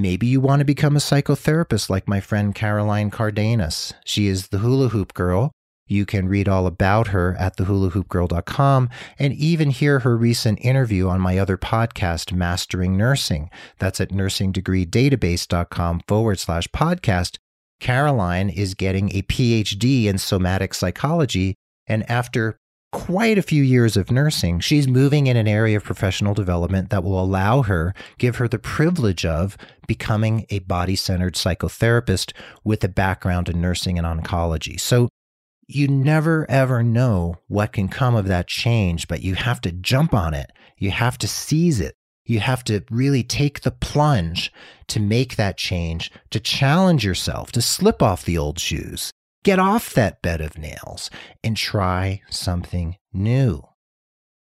maybe 0.00 0.26
you 0.26 0.40
want 0.40 0.60
to 0.60 0.64
become 0.64 0.96
a 0.96 1.00
psychotherapist 1.00 1.90
like 1.90 2.08
my 2.08 2.20
friend 2.20 2.54
Caroline 2.54 3.10
Cardenas. 3.10 3.94
She 4.04 4.26
is 4.26 4.48
the 4.48 4.58
hula 4.58 4.88
hoop 4.88 5.14
girl 5.14 5.52
you 5.88 6.04
can 6.04 6.28
read 6.28 6.48
all 6.48 6.66
about 6.66 7.08
her 7.08 7.34
at 7.38 7.56
thehulahoopgirl.com 7.56 8.90
and 9.18 9.32
even 9.32 9.70
hear 9.70 10.00
her 10.00 10.16
recent 10.16 10.62
interview 10.62 11.08
on 11.08 11.20
my 11.20 11.38
other 11.38 11.56
podcast, 11.56 12.32
Mastering 12.32 12.96
Nursing. 12.96 13.50
That's 13.78 14.00
at 14.00 14.10
nursingdegreedatabase.com 14.10 16.02
forward 16.06 16.38
slash 16.38 16.68
podcast. 16.68 17.38
Caroline 17.80 18.50
is 18.50 18.74
getting 18.74 19.10
a 19.16 19.22
PhD 19.22 20.04
in 20.04 20.18
somatic 20.18 20.74
psychology. 20.74 21.54
And 21.86 22.08
after 22.10 22.58
quite 22.92 23.38
a 23.38 23.42
few 23.42 23.62
years 23.62 23.96
of 23.96 24.10
nursing, 24.10 24.60
she's 24.60 24.88
moving 24.88 25.26
in 25.26 25.36
an 25.36 25.48
area 25.48 25.76
of 25.76 25.84
professional 25.84 26.34
development 26.34 26.90
that 26.90 27.04
will 27.04 27.20
allow 27.20 27.62
her, 27.62 27.94
give 28.18 28.36
her 28.36 28.48
the 28.48 28.58
privilege 28.58 29.24
of 29.24 29.56
becoming 29.86 30.46
a 30.50 30.60
body 30.60 30.96
centered 30.96 31.34
psychotherapist 31.34 32.32
with 32.64 32.82
a 32.84 32.88
background 32.88 33.48
in 33.48 33.60
nursing 33.60 33.98
and 33.98 34.06
oncology. 34.06 34.80
So 34.80 35.08
you 35.66 35.86
never 35.86 36.46
ever 36.50 36.82
know 36.82 37.36
what 37.46 37.72
can 37.72 37.88
come 37.88 38.14
of 38.14 38.26
that 38.26 38.48
change, 38.48 39.06
but 39.06 39.22
you 39.22 39.34
have 39.34 39.60
to 39.60 39.72
jump 39.72 40.14
on 40.14 40.32
it. 40.32 40.50
You 40.78 40.90
have 40.90 41.18
to 41.18 41.28
seize 41.28 41.80
it. 41.80 41.94
You 42.24 42.40
have 42.40 42.64
to 42.64 42.84
really 42.90 43.22
take 43.22 43.62
the 43.62 43.70
plunge 43.70 44.52
to 44.88 45.00
make 45.00 45.36
that 45.36 45.56
change, 45.56 46.10
to 46.30 46.40
challenge 46.40 47.04
yourself, 47.04 47.52
to 47.52 47.62
slip 47.62 48.02
off 48.02 48.24
the 48.24 48.36
old 48.36 48.58
shoes, 48.58 49.10
get 49.48 49.58
off 49.58 49.94
that 49.94 50.20
bed 50.20 50.42
of 50.42 50.58
nails, 50.58 51.08
and 51.42 51.56
try 51.56 52.20
something 52.28 52.98
new. 53.14 53.62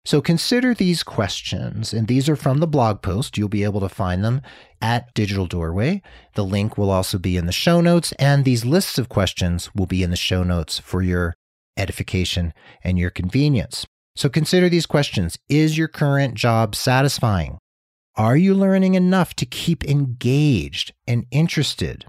So 0.04 0.20
consider 0.20 0.74
these 0.74 1.04
questions, 1.04 1.92
and 1.92 2.08
these 2.08 2.28
are 2.28 2.34
from 2.34 2.58
the 2.58 2.66
blog 2.66 3.00
post. 3.00 3.38
You'll 3.38 3.48
be 3.48 3.62
able 3.62 3.78
to 3.82 3.88
find 3.88 4.24
them 4.24 4.42
at 4.82 5.14
Digital 5.14 5.46
Doorway. 5.46 6.02
The 6.34 6.44
link 6.44 6.76
will 6.76 6.90
also 6.90 7.18
be 7.18 7.36
in 7.36 7.46
the 7.46 7.52
show 7.52 7.80
notes, 7.80 8.10
and 8.18 8.44
these 8.44 8.64
lists 8.64 8.98
of 8.98 9.08
questions 9.08 9.72
will 9.76 9.86
be 9.86 10.02
in 10.02 10.10
the 10.10 10.16
show 10.16 10.42
notes 10.42 10.80
for 10.80 11.02
your 11.02 11.34
edification 11.76 12.52
and 12.82 12.98
your 12.98 13.10
convenience. 13.10 13.86
So 14.16 14.28
consider 14.28 14.68
these 14.68 14.86
questions 14.86 15.38
Is 15.48 15.78
your 15.78 15.86
current 15.86 16.34
job 16.34 16.74
satisfying? 16.74 17.58
Are 18.16 18.36
you 18.36 18.54
learning 18.54 18.96
enough 18.96 19.34
to 19.34 19.46
keep 19.46 19.84
engaged 19.84 20.92
and 21.06 21.26
interested? 21.30 22.06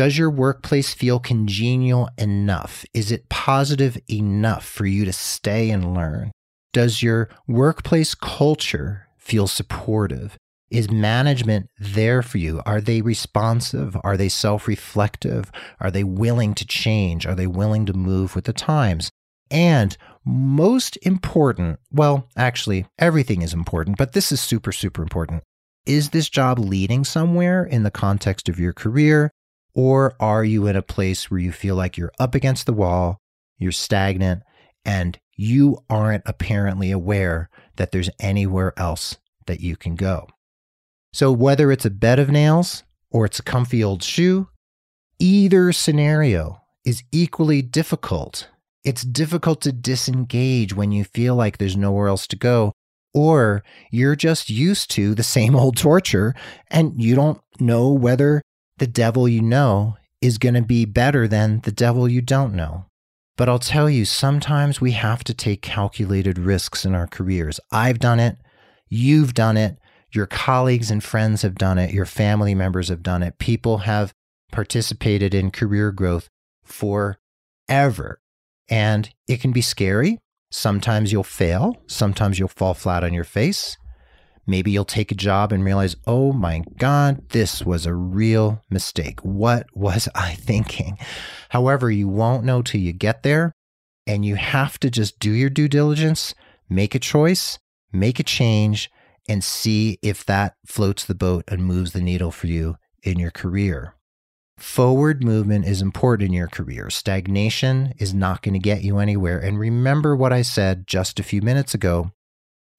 Does 0.00 0.16
your 0.16 0.30
workplace 0.30 0.94
feel 0.94 1.20
congenial 1.20 2.08
enough? 2.16 2.86
Is 2.94 3.12
it 3.12 3.28
positive 3.28 3.98
enough 4.08 4.64
for 4.64 4.86
you 4.86 5.04
to 5.04 5.12
stay 5.12 5.68
and 5.68 5.92
learn? 5.92 6.30
Does 6.72 7.02
your 7.02 7.28
workplace 7.46 8.14
culture 8.14 9.08
feel 9.18 9.46
supportive? 9.46 10.38
Is 10.70 10.90
management 10.90 11.68
there 11.78 12.22
for 12.22 12.38
you? 12.38 12.62
Are 12.64 12.80
they 12.80 13.02
responsive? 13.02 13.94
Are 14.02 14.16
they 14.16 14.30
self 14.30 14.66
reflective? 14.66 15.52
Are 15.80 15.90
they 15.90 16.02
willing 16.02 16.54
to 16.54 16.64
change? 16.64 17.26
Are 17.26 17.34
they 17.34 17.46
willing 17.46 17.84
to 17.84 17.92
move 17.92 18.34
with 18.34 18.46
the 18.46 18.54
times? 18.54 19.10
And 19.50 19.98
most 20.24 20.96
important, 21.02 21.78
well, 21.92 22.26
actually, 22.38 22.86
everything 22.98 23.42
is 23.42 23.52
important, 23.52 23.98
but 23.98 24.14
this 24.14 24.32
is 24.32 24.40
super, 24.40 24.72
super 24.72 25.02
important. 25.02 25.42
Is 25.84 26.08
this 26.08 26.30
job 26.30 26.58
leading 26.58 27.04
somewhere 27.04 27.62
in 27.62 27.82
the 27.82 27.90
context 27.90 28.48
of 28.48 28.58
your 28.58 28.72
career? 28.72 29.30
Or 29.74 30.14
are 30.18 30.44
you 30.44 30.66
in 30.66 30.76
a 30.76 30.82
place 30.82 31.30
where 31.30 31.40
you 31.40 31.52
feel 31.52 31.76
like 31.76 31.96
you're 31.96 32.12
up 32.18 32.34
against 32.34 32.66
the 32.66 32.72
wall, 32.72 33.18
you're 33.58 33.72
stagnant, 33.72 34.42
and 34.84 35.18
you 35.36 35.78
aren't 35.88 36.24
apparently 36.26 36.90
aware 36.90 37.48
that 37.76 37.92
there's 37.92 38.10
anywhere 38.18 38.74
else 38.76 39.16
that 39.46 39.60
you 39.60 39.76
can 39.76 39.94
go. 39.94 40.28
So, 41.12 41.32
whether 41.32 41.72
it's 41.72 41.84
a 41.84 41.90
bed 41.90 42.18
of 42.18 42.30
nails 42.30 42.84
or 43.10 43.24
it's 43.24 43.38
a 43.38 43.42
comfy 43.42 43.82
old 43.82 44.02
shoe, 44.02 44.48
either 45.18 45.72
scenario 45.72 46.60
is 46.84 47.02
equally 47.10 47.62
difficult. 47.62 48.48
It's 48.84 49.02
difficult 49.02 49.60
to 49.62 49.72
disengage 49.72 50.74
when 50.74 50.92
you 50.92 51.04
feel 51.04 51.34
like 51.34 51.58
there's 51.58 51.76
nowhere 51.76 52.08
else 52.08 52.26
to 52.28 52.36
go, 52.36 52.72
or 53.12 53.62
you're 53.90 54.16
just 54.16 54.50
used 54.50 54.90
to 54.92 55.14
the 55.14 55.22
same 55.22 55.56
old 55.56 55.76
torture 55.76 56.34
and 56.70 57.02
you 57.02 57.14
don't 57.14 57.40
know 57.58 57.90
whether 57.90 58.42
the 58.80 58.86
devil 58.86 59.28
you 59.28 59.42
know 59.42 59.98
is 60.22 60.38
going 60.38 60.54
to 60.54 60.62
be 60.62 60.86
better 60.86 61.28
than 61.28 61.60
the 61.60 61.70
devil 61.70 62.08
you 62.08 62.22
don't 62.22 62.54
know. 62.54 62.86
But 63.36 63.48
I'll 63.48 63.58
tell 63.58 63.90
you, 63.90 64.06
sometimes 64.06 64.80
we 64.80 64.92
have 64.92 65.22
to 65.24 65.34
take 65.34 65.60
calculated 65.60 66.38
risks 66.38 66.86
in 66.86 66.94
our 66.94 67.06
careers. 67.06 67.60
I've 67.70 67.98
done 67.98 68.18
it. 68.18 68.38
You've 68.88 69.34
done 69.34 69.58
it. 69.58 69.78
Your 70.12 70.26
colleagues 70.26 70.90
and 70.90 71.04
friends 71.04 71.42
have 71.42 71.56
done 71.56 71.78
it. 71.78 71.92
Your 71.92 72.06
family 72.06 72.54
members 72.54 72.88
have 72.88 73.02
done 73.02 73.22
it. 73.22 73.38
People 73.38 73.78
have 73.78 74.14
participated 74.50 75.34
in 75.34 75.50
career 75.50 75.92
growth 75.92 76.28
forever. 76.64 78.20
And 78.68 79.10
it 79.28 79.42
can 79.42 79.52
be 79.52 79.62
scary. 79.62 80.18
Sometimes 80.50 81.12
you'll 81.12 81.22
fail. 81.22 81.82
Sometimes 81.86 82.38
you'll 82.38 82.48
fall 82.48 82.74
flat 82.74 83.04
on 83.04 83.12
your 83.12 83.24
face. 83.24 83.76
Maybe 84.46 84.70
you'll 84.70 84.84
take 84.84 85.12
a 85.12 85.16
job 85.16 85.52
and 85.52 85.64
realize, 85.64 85.96
oh 86.06 86.32
my 86.32 86.62
God, 86.78 87.28
this 87.30 87.62
was 87.64 87.86
a 87.86 87.94
real 87.94 88.62
mistake. 88.70 89.20
What 89.20 89.66
was 89.74 90.08
I 90.14 90.34
thinking? 90.34 90.98
However, 91.50 91.90
you 91.90 92.08
won't 92.08 92.44
know 92.44 92.62
till 92.62 92.80
you 92.80 92.92
get 92.92 93.22
there. 93.22 93.52
And 94.06 94.24
you 94.24 94.34
have 94.36 94.80
to 94.80 94.90
just 94.90 95.20
do 95.20 95.30
your 95.30 95.50
due 95.50 95.68
diligence, 95.68 96.34
make 96.68 96.94
a 96.94 96.98
choice, 96.98 97.58
make 97.92 98.18
a 98.18 98.24
change, 98.24 98.90
and 99.28 99.44
see 99.44 99.98
if 100.02 100.24
that 100.26 100.56
floats 100.66 101.04
the 101.04 101.14
boat 101.14 101.44
and 101.46 101.64
moves 101.64 101.92
the 101.92 102.00
needle 102.00 102.32
for 102.32 102.48
you 102.48 102.76
in 103.04 103.18
your 103.18 103.30
career. 103.30 103.94
Forward 104.56 105.24
movement 105.24 105.64
is 105.64 105.80
important 105.80 106.26
in 106.26 106.32
your 106.32 106.48
career. 106.48 106.90
Stagnation 106.90 107.94
is 107.98 108.12
not 108.12 108.42
going 108.42 108.52
to 108.54 108.58
get 108.58 108.82
you 108.82 108.98
anywhere. 108.98 109.38
And 109.38 109.58
remember 109.58 110.14
what 110.14 110.32
I 110.32 110.42
said 110.42 110.86
just 110.86 111.18
a 111.18 111.22
few 111.22 111.40
minutes 111.40 111.72
ago. 111.72 112.12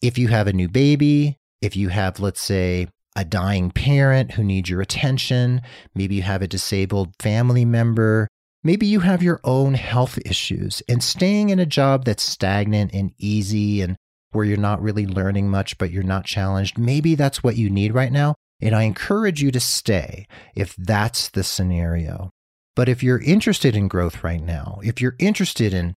If 0.01 0.17
you 0.17 0.27
have 0.27 0.47
a 0.47 0.53
new 0.53 0.67
baby, 0.67 1.39
if 1.61 1.75
you 1.75 1.89
have, 1.89 2.19
let's 2.19 2.41
say, 2.41 2.87
a 3.15 3.25
dying 3.25 3.71
parent 3.71 4.31
who 4.31 4.43
needs 4.43 4.69
your 4.69 4.81
attention, 4.81 5.61
maybe 5.93 6.15
you 6.15 6.21
have 6.21 6.41
a 6.41 6.47
disabled 6.47 7.13
family 7.19 7.65
member, 7.65 8.27
maybe 8.63 8.85
you 8.85 9.01
have 9.01 9.21
your 9.21 9.39
own 9.43 9.73
health 9.73 10.17
issues, 10.25 10.81
and 10.87 11.03
staying 11.03 11.49
in 11.49 11.59
a 11.59 11.65
job 11.65 12.05
that's 12.05 12.23
stagnant 12.23 12.93
and 12.93 13.11
easy 13.17 13.81
and 13.81 13.95
where 14.31 14.45
you're 14.45 14.57
not 14.57 14.81
really 14.81 15.05
learning 15.05 15.49
much, 15.49 15.77
but 15.77 15.91
you're 15.91 16.03
not 16.03 16.25
challenged, 16.25 16.77
maybe 16.77 17.15
that's 17.15 17.43
what 17.43 17.57
you 17.57 17.69
need 17.69 17.93
right 17.93 18.11
now. 18.11 18.33
And 18.61 18.75
I 18.75 18.83
encourage 18.83 19.41
you 19.41 19.51
to 19.51 19.59
stay 19.59 20.27
if 20.55 20.75
that's 20.77 21.29
the 21.29 21.43
scenario. 21.43 22.29
But 22.75 22.87
if 22.87 23.03
you're 23.03 23.21
interested 23.21 23.75
in 23.75 23.89
growth 23.89 24.23
right 24.23 24.41
now, 24.41 24.79
if 24.83 25.01
you're 25.01 25.15
interested 25.19 25.73
in 25.73 25.95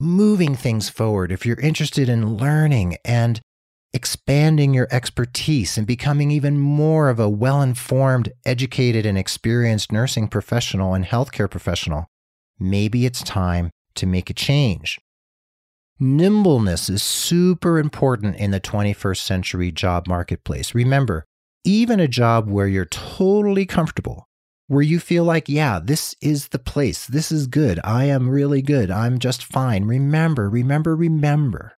moving 0.00 0.56
things 0.56 0.88
forward, 0.88 1.30
if 1.30 1.46
you're 1.46 1.60
interested 1.60 2.08
in 2.08 2.36
learning 2.36 2.96
and 3.04 3.40
expanding 3.96 4.74
your 4.74 4.88
expertise 4.90 5.78
and 5.78 5.86
becoming 5.86 6.30
even 6.30 6.58
more 6.58 7.08
of 7.08 7.18
a 7.18 7.30
well 7.30 7.62
informed, 7.62 8.30
educated, 8.44 9.06
and 9.06 9.16
experienced 9.16 9.90
nursing 9.90 10.28
professional 10.28 10.92
and 10.92 11.06
healthcare 11.06 11.50
professional, 11.50 12.06
maybe 12.60 13.06
it's 13.06 13.22
time 13.22 13.70
to 13.94 14.06
make 14.06 14.28
a 14.28 14.34
change. 14.34 15.00
Nimbleness 15.98 16.90
is 16.90 17.02
super 17.02 17.78
important 17.78 18.36
in 18.36 18.50
the 18.50 18.60
21st 18.60 19.16
century 19.16 19.72
job 19.72 20.06
marketplace. 20.06 20.74
Remember, 20.74 21.24
even 21.64 21.98
a 21.98 22.06
job 22.06 22.50
where 22.50 22.68
you're 22.68 22.84
totally 22.84 23.64
comfortable, 23.64 24.28
where 24.66 24.82
you 24.82 25.00
feel 25.00 25.24
like, 25.24 25.48
yeah, 25.48 25.80
this 25.82 26.14
is 26.20 26.48
the 26.48 26.58
place, 26.58 27.06
this 27.06 27.32
is 27.32 27.46
good, 27.46 27.80
I 27.82 28.04
am 28.04 28.28
really 28.28 28.60
good, 28.60 28.90
I'm 28.90 29.18
just 29.18 29.42
fine. 29.42 29.86
Remember, 29.86 30.50
remember, 30.50 30.94
remember. 30.94 31.75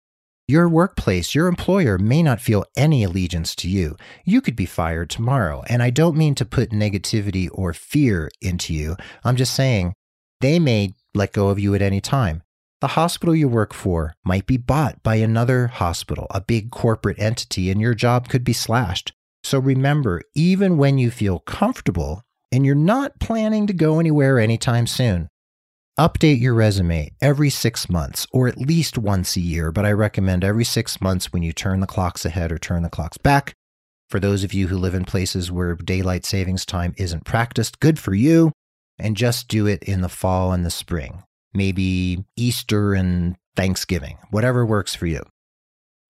Your 0.51 0.67
workplace, 0.67 1.35
your 1.35 1.47
employer 1.47 1.99
may 1.99 2.23
not 2.23 2.41
feel 2.41 2.65
any 2.75 3.05
allegiance 3.05 3.55
to 3.57 3.69
you. 3.69 3.99
You 4.25 4.41
could 4.41 4.57
be 4.57 4.65
fired 4.65 5.11
tomorrow. 5.11 5.63
And 5.69 5.83
I 5.83 5.91
don't 5.91 6.17
mean 6.17 6.35
to 6.37 6.47
put 6.47 6.71
negativity 6.71 7.51
or 7.53 7.75
fear 7.75 8.31
into 8.41 8.73
you. 8.73 8.97
I'm 9.23 9.37
just 9.37 9.55
saying 9.55 9.93
they 10.41 10.59
may 10.59 10.95
let 11.15 11.35
go 11.35 11.51
of 11.51 11.59
you 11.59 11.75
at 11.75 11.83
any 11.83 12.01
time. 12.01 12.43
The 12.81 12.95
hospital 12.97 13.35
you 13.35 13.47
work 13.47 13.75
for 13.75 14.15
might 14.25 14.47
be 14.47 14.57
bought 14.57 15.03
by 15.03 15.17
another 15.17 15.67
hospital, 15.67 16.27
a 16.31 16.41
big 16.41 16.71
corporate 16.71 17.19
entity, 17.19 17.71
and 17.71 17.79
your 17.79 17.93
job 17.93 18.31
could 18.31 18.43
be 18.43 18.55
slashed. 18.55 19.13
So 19.45 19.59
remember, 19.59 20.23
even 20.35 20.79
when 20.79 20.97
you 20.97 21.11
feel 21.11 21.41
comfortable 21.41 22.23
and 22.51 22.65
you're 22.65 22.75
not 22.75 23.21
planning 23.21 23.67
to 23.67 23.75
go 23.75 24.01
anywhere 24.01 24.39
anytime 24.39 24.87
soon, 24.87 25.29
update 25.99 26.41
your 26.41 26.55
resume 26.55 27.11
every 27.21 27.51
six 27.51 27.91
months 27.91 28.27
or 28.33 28.49
at 28.49 28.59
least 28.59 28.97
once 28.97 29.37
a 29.37 29.41
year. 29.41 29.73
But 29.73 29.85
I 29.85 29.93
recommend 29.93 30.45
every 30.45 30.65
six 30.65 31.01
months 31.01 31.33
when 31.33 31.43
you 31.43 31.53
turn 31.53 31.81
the 31.81 31.87
clocks 31.87 32.25
ahead 32.25 32.53
or 32.53 32.59
turn 32.59 32.83
the 32.83 32.89
clocks 32.89 33.19
back. 33.19 33.55
For 34.09 34.21
those 34.21 34.45
of 34.45 34.55
you 34.55 34.69
who 34.69 34.79
live 34.79 34.95
in 34.95 35.05
places 35.05 35.53
where 35.53 35.75
daylight 35.75 36.25
savings 36.25 36.65
time 36.65 36.95
isn't 36.97 37.25
practiced, 37.25 37.81
good 37.81 37.99
for 37.99 38.15
you. 38.15 38.53
And 38.99 39.17
just 39.17 39.49
do 39.49 39.67
it 39.67 39.83
in 39.83 40.01
the 40.01 40.09
fall 40.09 40.53
and 40.53 40.65
the 40.65 40.71
spring 40.71 41.23
maybe 41.55 42.25
Easter 42.37 42.95
and 42.95 43.37
Thanksgiving, 43.57 44.19
whatever 44.31 44.65
works 44.65 44.95
for 44.95 45.07
you. 45.07 45.23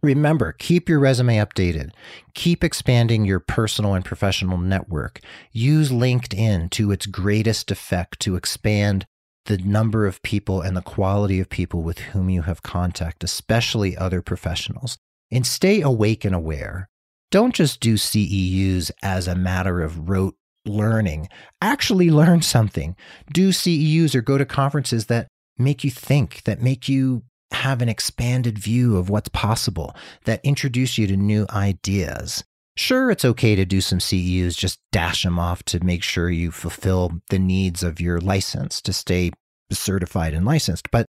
Remember, 0.00 0.52
keep 0.52 0.88
your 0.88 1.00
resume 1.00 1.38
updated. 1.38 1.90
Keep 2.34 2.62
expanding 2.62 3.24
your 3.24 3.40
personal 3.40 3.94
and 3.94 4.04
professional 4.04 4.56
network. 4.56 5.20
Use 5.50 5.90
LinkedIn 5.90 6.70
to 6.70 6.92
its 6.92 7.06
greatest 7.06 7.72
effect 7.72 8.20
to 8.20 8.36
expand 8.36 9.06
the 9.46 9.58
number 9.58 10.06
of 10.06 10.22
people 10.22 10.60
and 10.60 10.76
the 10.76 10.82
quality 10.82 11.40
of 11.40 11.48
people 11.48 11.82
with 11.82 11.98
whom 11.98 12.28
you 12.28 12.42
have 12.42 12.62
contact, 12.62 13.24
especially 13.24 13.96
other 13.96 14.22
professionals. 14.22 14.98
And 15.30 15.46
stay 15.46 15.82
awake 15.82 16.24
and 16.24 16.34
aware. 16.34 16.88
Don't 17.30 17.54
just 17.54 17.80
do 17.80 17.94
CEUs 17.94 18.90
as 19.02 19.28
a 19.28 19.34
matter 19.34 19.82
of 19.82 20.08
rote 20.08 20.36
learning. 20.64 21.28
Actually 21.60 22.10
learn 22.10 22.42
something. 22.42 22.96
Do 23.32 23.50
CEUs 23.50 24.14
or 24.14 24.22
go 24.22 24.38
to 24.38 24.46
conferences 24.46 25.06
that 25.06 25.28
make 25.58 25.84
you 25.84 25.90
think, 25.90 26.44
that 26.44 26.62
make 26.62 26.88
you 26.88 27.22
have 27.50 27.82
an 27.82 27.88
expanded 27.88 28.58
view 28.58 28.96
of 28.96 29.10
what's 29.10 29.28
possible, 29.30 29.94
that 30.24 30.40
introduce 30.44 30.98
you 30.98 31.06
to 31.06 31.16
new 31.16 31.46
ideas. 31.50 32.44
Sure, 32.78 33.10
it's 33.10 33.24
okay 33.24 33.56
to 33.56 33.64
do 33.64 33.80
some 33.80 33.98
CEUs, 33.98 34.56
just 34.56 34.78
dash 34.92 35.24
them 35.24 35.36
off 35.36 35.64
to 35.64 35.84
make 35.84 36.04
sure 36.04 36.30
you 36.30 36.52
fulfill 36.52 37.10
the 37.28 37.38
needs 37.38 37.82
of 37.82 38.00
your 38.00 38.20
license 38.20 38.80
to 38.80 38.92
stay 38.92 39.32
certified 39.72 40.32
and 40.32 40.46
licensed. 40.46 40.88
But 40.92 41.04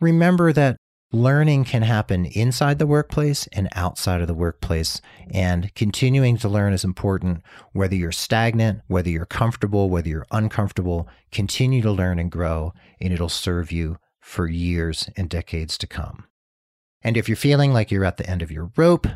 remember 0.00 0.54
that 0.54 0.78
learning 1.12 1.64
can 1.64 1.82
happen 1.82 2.24
inside 2.24 2.78
the 2.78 2.86
workplace 2.86 3.46
and 3.52 3.68
outside 3.74 4.22
of 4.22 4.26
the 4.26 4.32
workplace. 4.32 5.02
And 5.30 5.74
continuing 5.74 6.38
to 6.38 6.48
learn 6.48 6.72
is 6.72 6.82
important, 6.82 7.42
whether 7.72 7.94
you're 7.94 8.10
stagnant, 8.10 8.80
whether 8.86 9.10
you're 9.10 9.26
comfortable, 9.26 9.90
whether 9.90 10.08
you're 10.08 10.26
uncomfortable. 10.30 11.10
Continue 11.30 11.82
to 11.82 11.92
learn 11.92 12.18
and 12.18 12.32
grow, 12.32 12.72
and 13.02 13.12
it'll 13.12 13.28
serve 13.28 13.70
you 13.70 13.98
for 14.22 14.48
years 14.48 15.10
and 15.14 15.28
decades 15.28 15.76
to 15.76 15.86
come. 15.86 16.24
And 17.02 17.18
if 17.18 17.28
you're 17.28 17.36
feeling 17.36 17.74
like 17.74 17.90
you're 17.90 18.06
at 18.06 18.16
the 18.16 18.28
end 18.30 18.40
of 18.40 18.50
your 18.50 18.70
rope, 18.78 19.06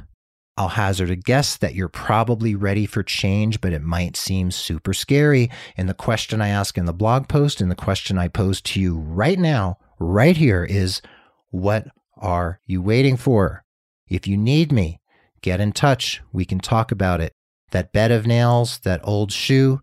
I'll 0.57 0.69
hazard 0.69 1.11
a 1.11 1.17
guess 1.17 1.57
that 1.59 1.75
you're 1.75 1.89
probably 1.89 2.55
ready 2.55 2.87
for 2.87 3.03
change, 3.03 3.61
but 3.61 3.75
it 3.75 3.83
might 3.83 4.17
seem 4.17 4.51
super 4.51 4.95
scary. 4.95 5.51
And 5.77 5.89
the 5.89 5.95
question 5.95 6.41
I 6.41 6.49
ask 6.49 6.79
in 6.79 6.87
the 6.87 6.95
blog 6.95 7.29
post 7.29 7.61
and 7.61 7.71
the 7.71 7.75
question 7.75 8.17
I 8.17 8.29
pose 8.29 8.63
to 8.63 8.81
you 8.81 8.97
right 8.97 9.39
now, 9.39 9.77
right 9.99 10.37
here 10.37 10.65
is 10.65 11.03
what 11.51 11.89
are 12.17 12.61
you 12.65 12.81
waiting 12.81 13.19
for? 13.19 13.65
If 14.09 14.27
you 14.27 14.39
need 14.39 14.73
me, 14.73 15.01
get 15.43 15.61
in 15.61 15.73
touch. 15.73 16.23
We 16.33 16.47
can 16.47 16.61
talk 16.61 16.91
about 16.91 17.21
it. 17.21 17.35
That 17.73 17.93
bed 17.93 18.11
of 18.11 18.27
nails, 18.27 18.79
that 18.79 19.01
old 19.05 19.33
shoe, 19.33 19.81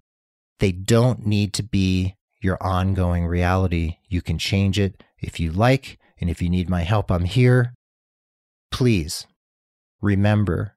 they 0.60 0.72
don't 0.72 1.26
need 1.26 1.54
to 1.54 1.64
be 1.64 2.16
your 2.42 2.58
ongoing 2.62 3.28
reality. 3.28 3.98
You 4.10 4.24
can 4.24 4.40
change 4.40 4.80
it 4.80 5.04
if 5.20 5.40
you 5.40 5.52
like. 5.52 6.00
And 6.20 6.30
if 6.30 6.42
you 6.42 6.50
need 6.50 6.70
my 6.70 6.82
help, 6.82 7.12
I'm 7.12 7.26
here. 7.26 7.74
Please 8.72 9.28
remember 10.04 10.76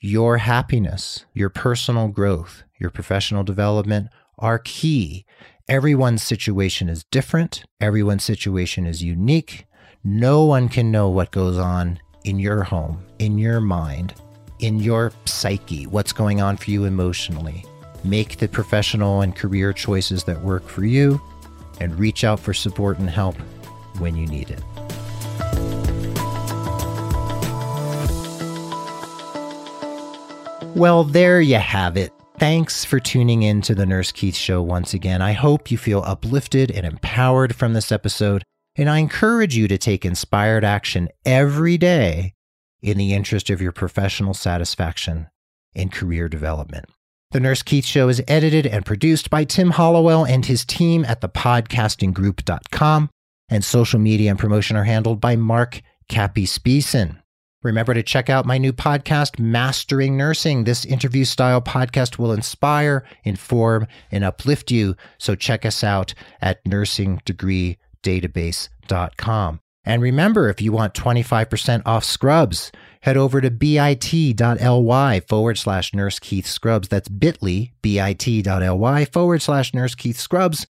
your 0.00 0.36
happiness, 0.36 1.24
your 1.32 1.48
personal 1.48 2.08
growth, 2.08 2.62
your 2.78 2.90
professional 2.90 3.42
development 3.42 4.08
are 4.38 4.58
key. 4.58 5.24
Everyone's 5.68 6.22
situation 6.22 6.88
is 6.88 7.04
different. 7.10 7.64
Everyone's 7.80 8.22
situation 8.22 8.86
is 8.86 9.02
unique. 9.02 9.66
No 10.04 10.44
one 10.44 10.68
can 10.68 10.92
know 10.92 11.08
what 11.08 11.32
goes 11.32 11.56
on 11.56 11.98
in 12.24 12.38
your 12.38 12.62
home, 12.62 13.04
in 13.18 13.38
your 13.38 13.60
mind, 13.60 14.14
in 14.58 14.78
your 14.80 15.12
psyche, 15.24 15.86
what's 15.86 16.12
going 16.12 16.40
on 16.42 16.58
for 16.58 16.70
you 16.70 16.84
emotionally. 16.84 17.64
Make 18.04 18.36
the 18.36 18.48
professional 18.48 19.22
and 19.22 19.34
career 19.34 19.72
choices 19.72 20.24
that 20.24 20.42
work 20.42 20.68
for 20.68 20.84
you 20.84 21.20
and 21.80 21.98
reach 21.98 22.22
out 22.22 22.38
for 22.38 22.52
support 22.52 22.98
and 22.98 23.08
help 23.08 23.36
when 23.98 24.14
you 24.14 24.26
need 24.26 24.50
it. 24.50 25.85
Well, 30.76 31.04
there 31.04 31.40
you 31.40 31.56
have 31.56 31.96
it. 31.96 32.12
Thanks 32.38 32.84
for 32.84 33.00
tuning 33.00 33.42
in 33.42 33.62
to 33.62 33.74
the 33.74 33.86
Nurse 33.86 34.12
Keith 34.12 34.36
Show 34.36 34.60
once 34.60 34.92
again. 34.92 35.22
I 35.22 35.32
hope 35.32 35.70
you 35.70 35.78
feel 35.78 36.02
uplifted 36.04 36.70
and 36.70 36.84
empowered 36.84 37.56
from 37.56 37.72
this 37.72 37.90
episode. 37.90 38.44
And 38.76 38.90
I 38.90 38.98
encourage 38.98 39.56
you 39.56 39.68
to 39.68 39.78
take 39.78 40.04
inspired 40.04 40.64
action 40.64 41.08
every 41.24 41.78
day 41.78 42.34
in 42.82 42.98
the 42.98 43.14
interest 43.14 43.48
of 43.48 43.62
your 43.62 43.72
professional 43.72 44.34
satisfaction 44.34 45.28
and 45.74 45.90
career 45.90 46.28
development. 46.28 46.84
The 47.30 47.40
Nurse 47.40 47.62
Keith 47.62 47.86
Show 47.86 48.10
is 48.10 48.22
edited 48.28 48.66
and 48.66 48.84
produced 48.84 49.30
by 49.30 49.44
Tim 49.44 49.70
Hollowell 49.70 50.26
and 50.26 50.44
his 50.44 50.66
team 50.66 51.06
at 51.06 51.22
thepodcastinggroup.com, 51.22 53.08
and 53.48 53.64
social 53.64 53.98
media 53.98 54.28
and 54.28 54.38
promotion 54.38 54.76
are 54.76 54.84
handled 54.84 55.22
by 55.22 55.36
Mark 55.36 55.80
Cappy 56.10 56.44
Speeson. 56.44 57.22
Remember 57.66 57.94
to 57.94 58.02
check 58.04 58.30
out 58.30 58.46
my 58.46 58.58
new 58.58 58.72
podcast, 58.72 59.40
Mastering 59.40 60.16
Nursing. 60.16 60.62
This 60.62 60.84
interview 60.84 61.24
style 61.24 61.60
podcast 61.60 62.16
will 62.16 62.30
inspire, 62.32 63.04
inform, 63.24 63.88
and 64.12 64.22
uplift 64.22 64.70
you. 64.70 64.94
So 65.18 65.34
check 65.34 65.66
us 65.66 65.82
out 65.82 66.14
at 66.40 66.64
Nursing 66.64 67.20
Degree 67.24 67.78
database.com. 68.04 69.58
And 69.84 70.00
remember, 70.00 70.48
if 70.48 70.60
you 70.60 70.70
want 70.70 70.94
25% 70.94 71.82
off 71.84 72.04
scrubs, 72.04 72.70
head 73.00 73.16
over 73.16 73.40
to 73.40 73.50
bit.ly 73.50 75.20
forward 75.20 75.58
slash 75.58 75.92
nurse 75.92 76.18
Keith 76.20 76.46
Scrubs. 76.46 76.86
That's 76.86 77.08
bit.ly, 77.08 77.72
bit.ly 77.82 79.04
forward 79.06 79.42
slash 79.42 79.74
nurse 79.74 79.96
Keith 79.96 80.18
Scrubs. 80.18 80.68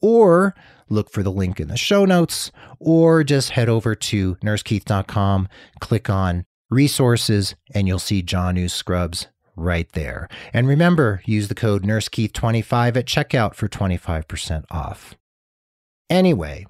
Or 0.00 0.56
look 0.92 1.10
for 1.10 1.22
the 1.22 1.32
link 1.32 1.58
in 1.58 1.68
the 1.68 1.76
show 1.76 2.04
notes, 2.04 2.52
or 2.78 3.24
just 3.24 3.50
head 3.50 3.68
over 3.68 3.94
to 3.94 4.36
nursekeith.com, 4.36 5.48
click 5.80 6.08
on 6.08 6.44
resources, 6.70 7.54
and 7.74 7.88
you'll 7.88 7.98
see 7.98 8.22
Jaanuu 8.22 8.70
Scrubs 8.70 9.26
right 9.56 9.90
there. 9.92 10.28
And 10.52 10.66
remember, 10.66 11.22
use 11.24 11.48
the 11.48 11.54
code 11.54 11.82
NurseKeith25 11.82 12.96
at 12.96 13.06
checkout 13.06 13.54
for 13.54 13.68
25% 13.68 14.64
off. 14.70 15.16
Anyway, 16.08 16.66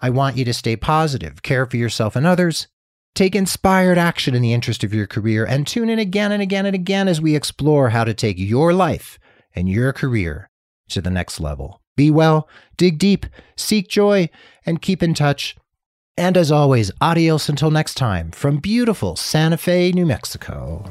I 0.00 0.10
want 0.10 0.36
you 0.36 0.44
to 0.44 0.54
stay 0.54 0.76
positive, 0.76 1.42
care 1.42 1.66
for 1.66 1.76
yourself 1.76 2.16
and 2.16 2.26
others, 2.26 2.68
take 3.14 3.34
inspired 3.34 3.98
action 3.98 4.34
in 4.34 4.42
the 4.42 4.52
interest 4.52 4.84
of 4.84 4.94
your 4.94 5.06
career, 5.06 5.44
and 5.44 5.66
tune 5.66 5.88
in 5.88 5.98
again 5.98 6.32
and 6.32 6.42
again 6.42 6.66
and 6.66 6.74
again 6.74 7.08
as 7.08 7.20
we 7.20 7.34
explore 7.34 7.90
how 7.90 8.04
to 8.04 8.14
take 8.14 8.38
your 8.38 8.72
life 8.72 9.18
and 9.54 9.68
your 9.68 9.92
career 9.92 10.50
to 10.88 11.00
the 11.00 11.10
next 11.10 11.40
level. 11.40 11.82
Be 11.98 12.12
well, 12.12 12.48
dig 12.76 12.96
deep, 12.96 13.26
seek 13.56 13.88
joy, 13.88 14.30
and 14.64 14.80
keep 14.80 15.02
in 15.02 15.14
touch. 15.14 15.56
And 16.16 16.36
as 16.36 16.52
always, 16.52 16.92
adios 17.00 17.48
until 17.48 17.72
next 17.72 17.94
time 17.94 18.30
from 18.30 18.58
beautiful 18.58 19.16
Santa 19.16 19.56
Fe, 19.56 19.90
New 19.90 20.06
Mexico. 20.06 20.84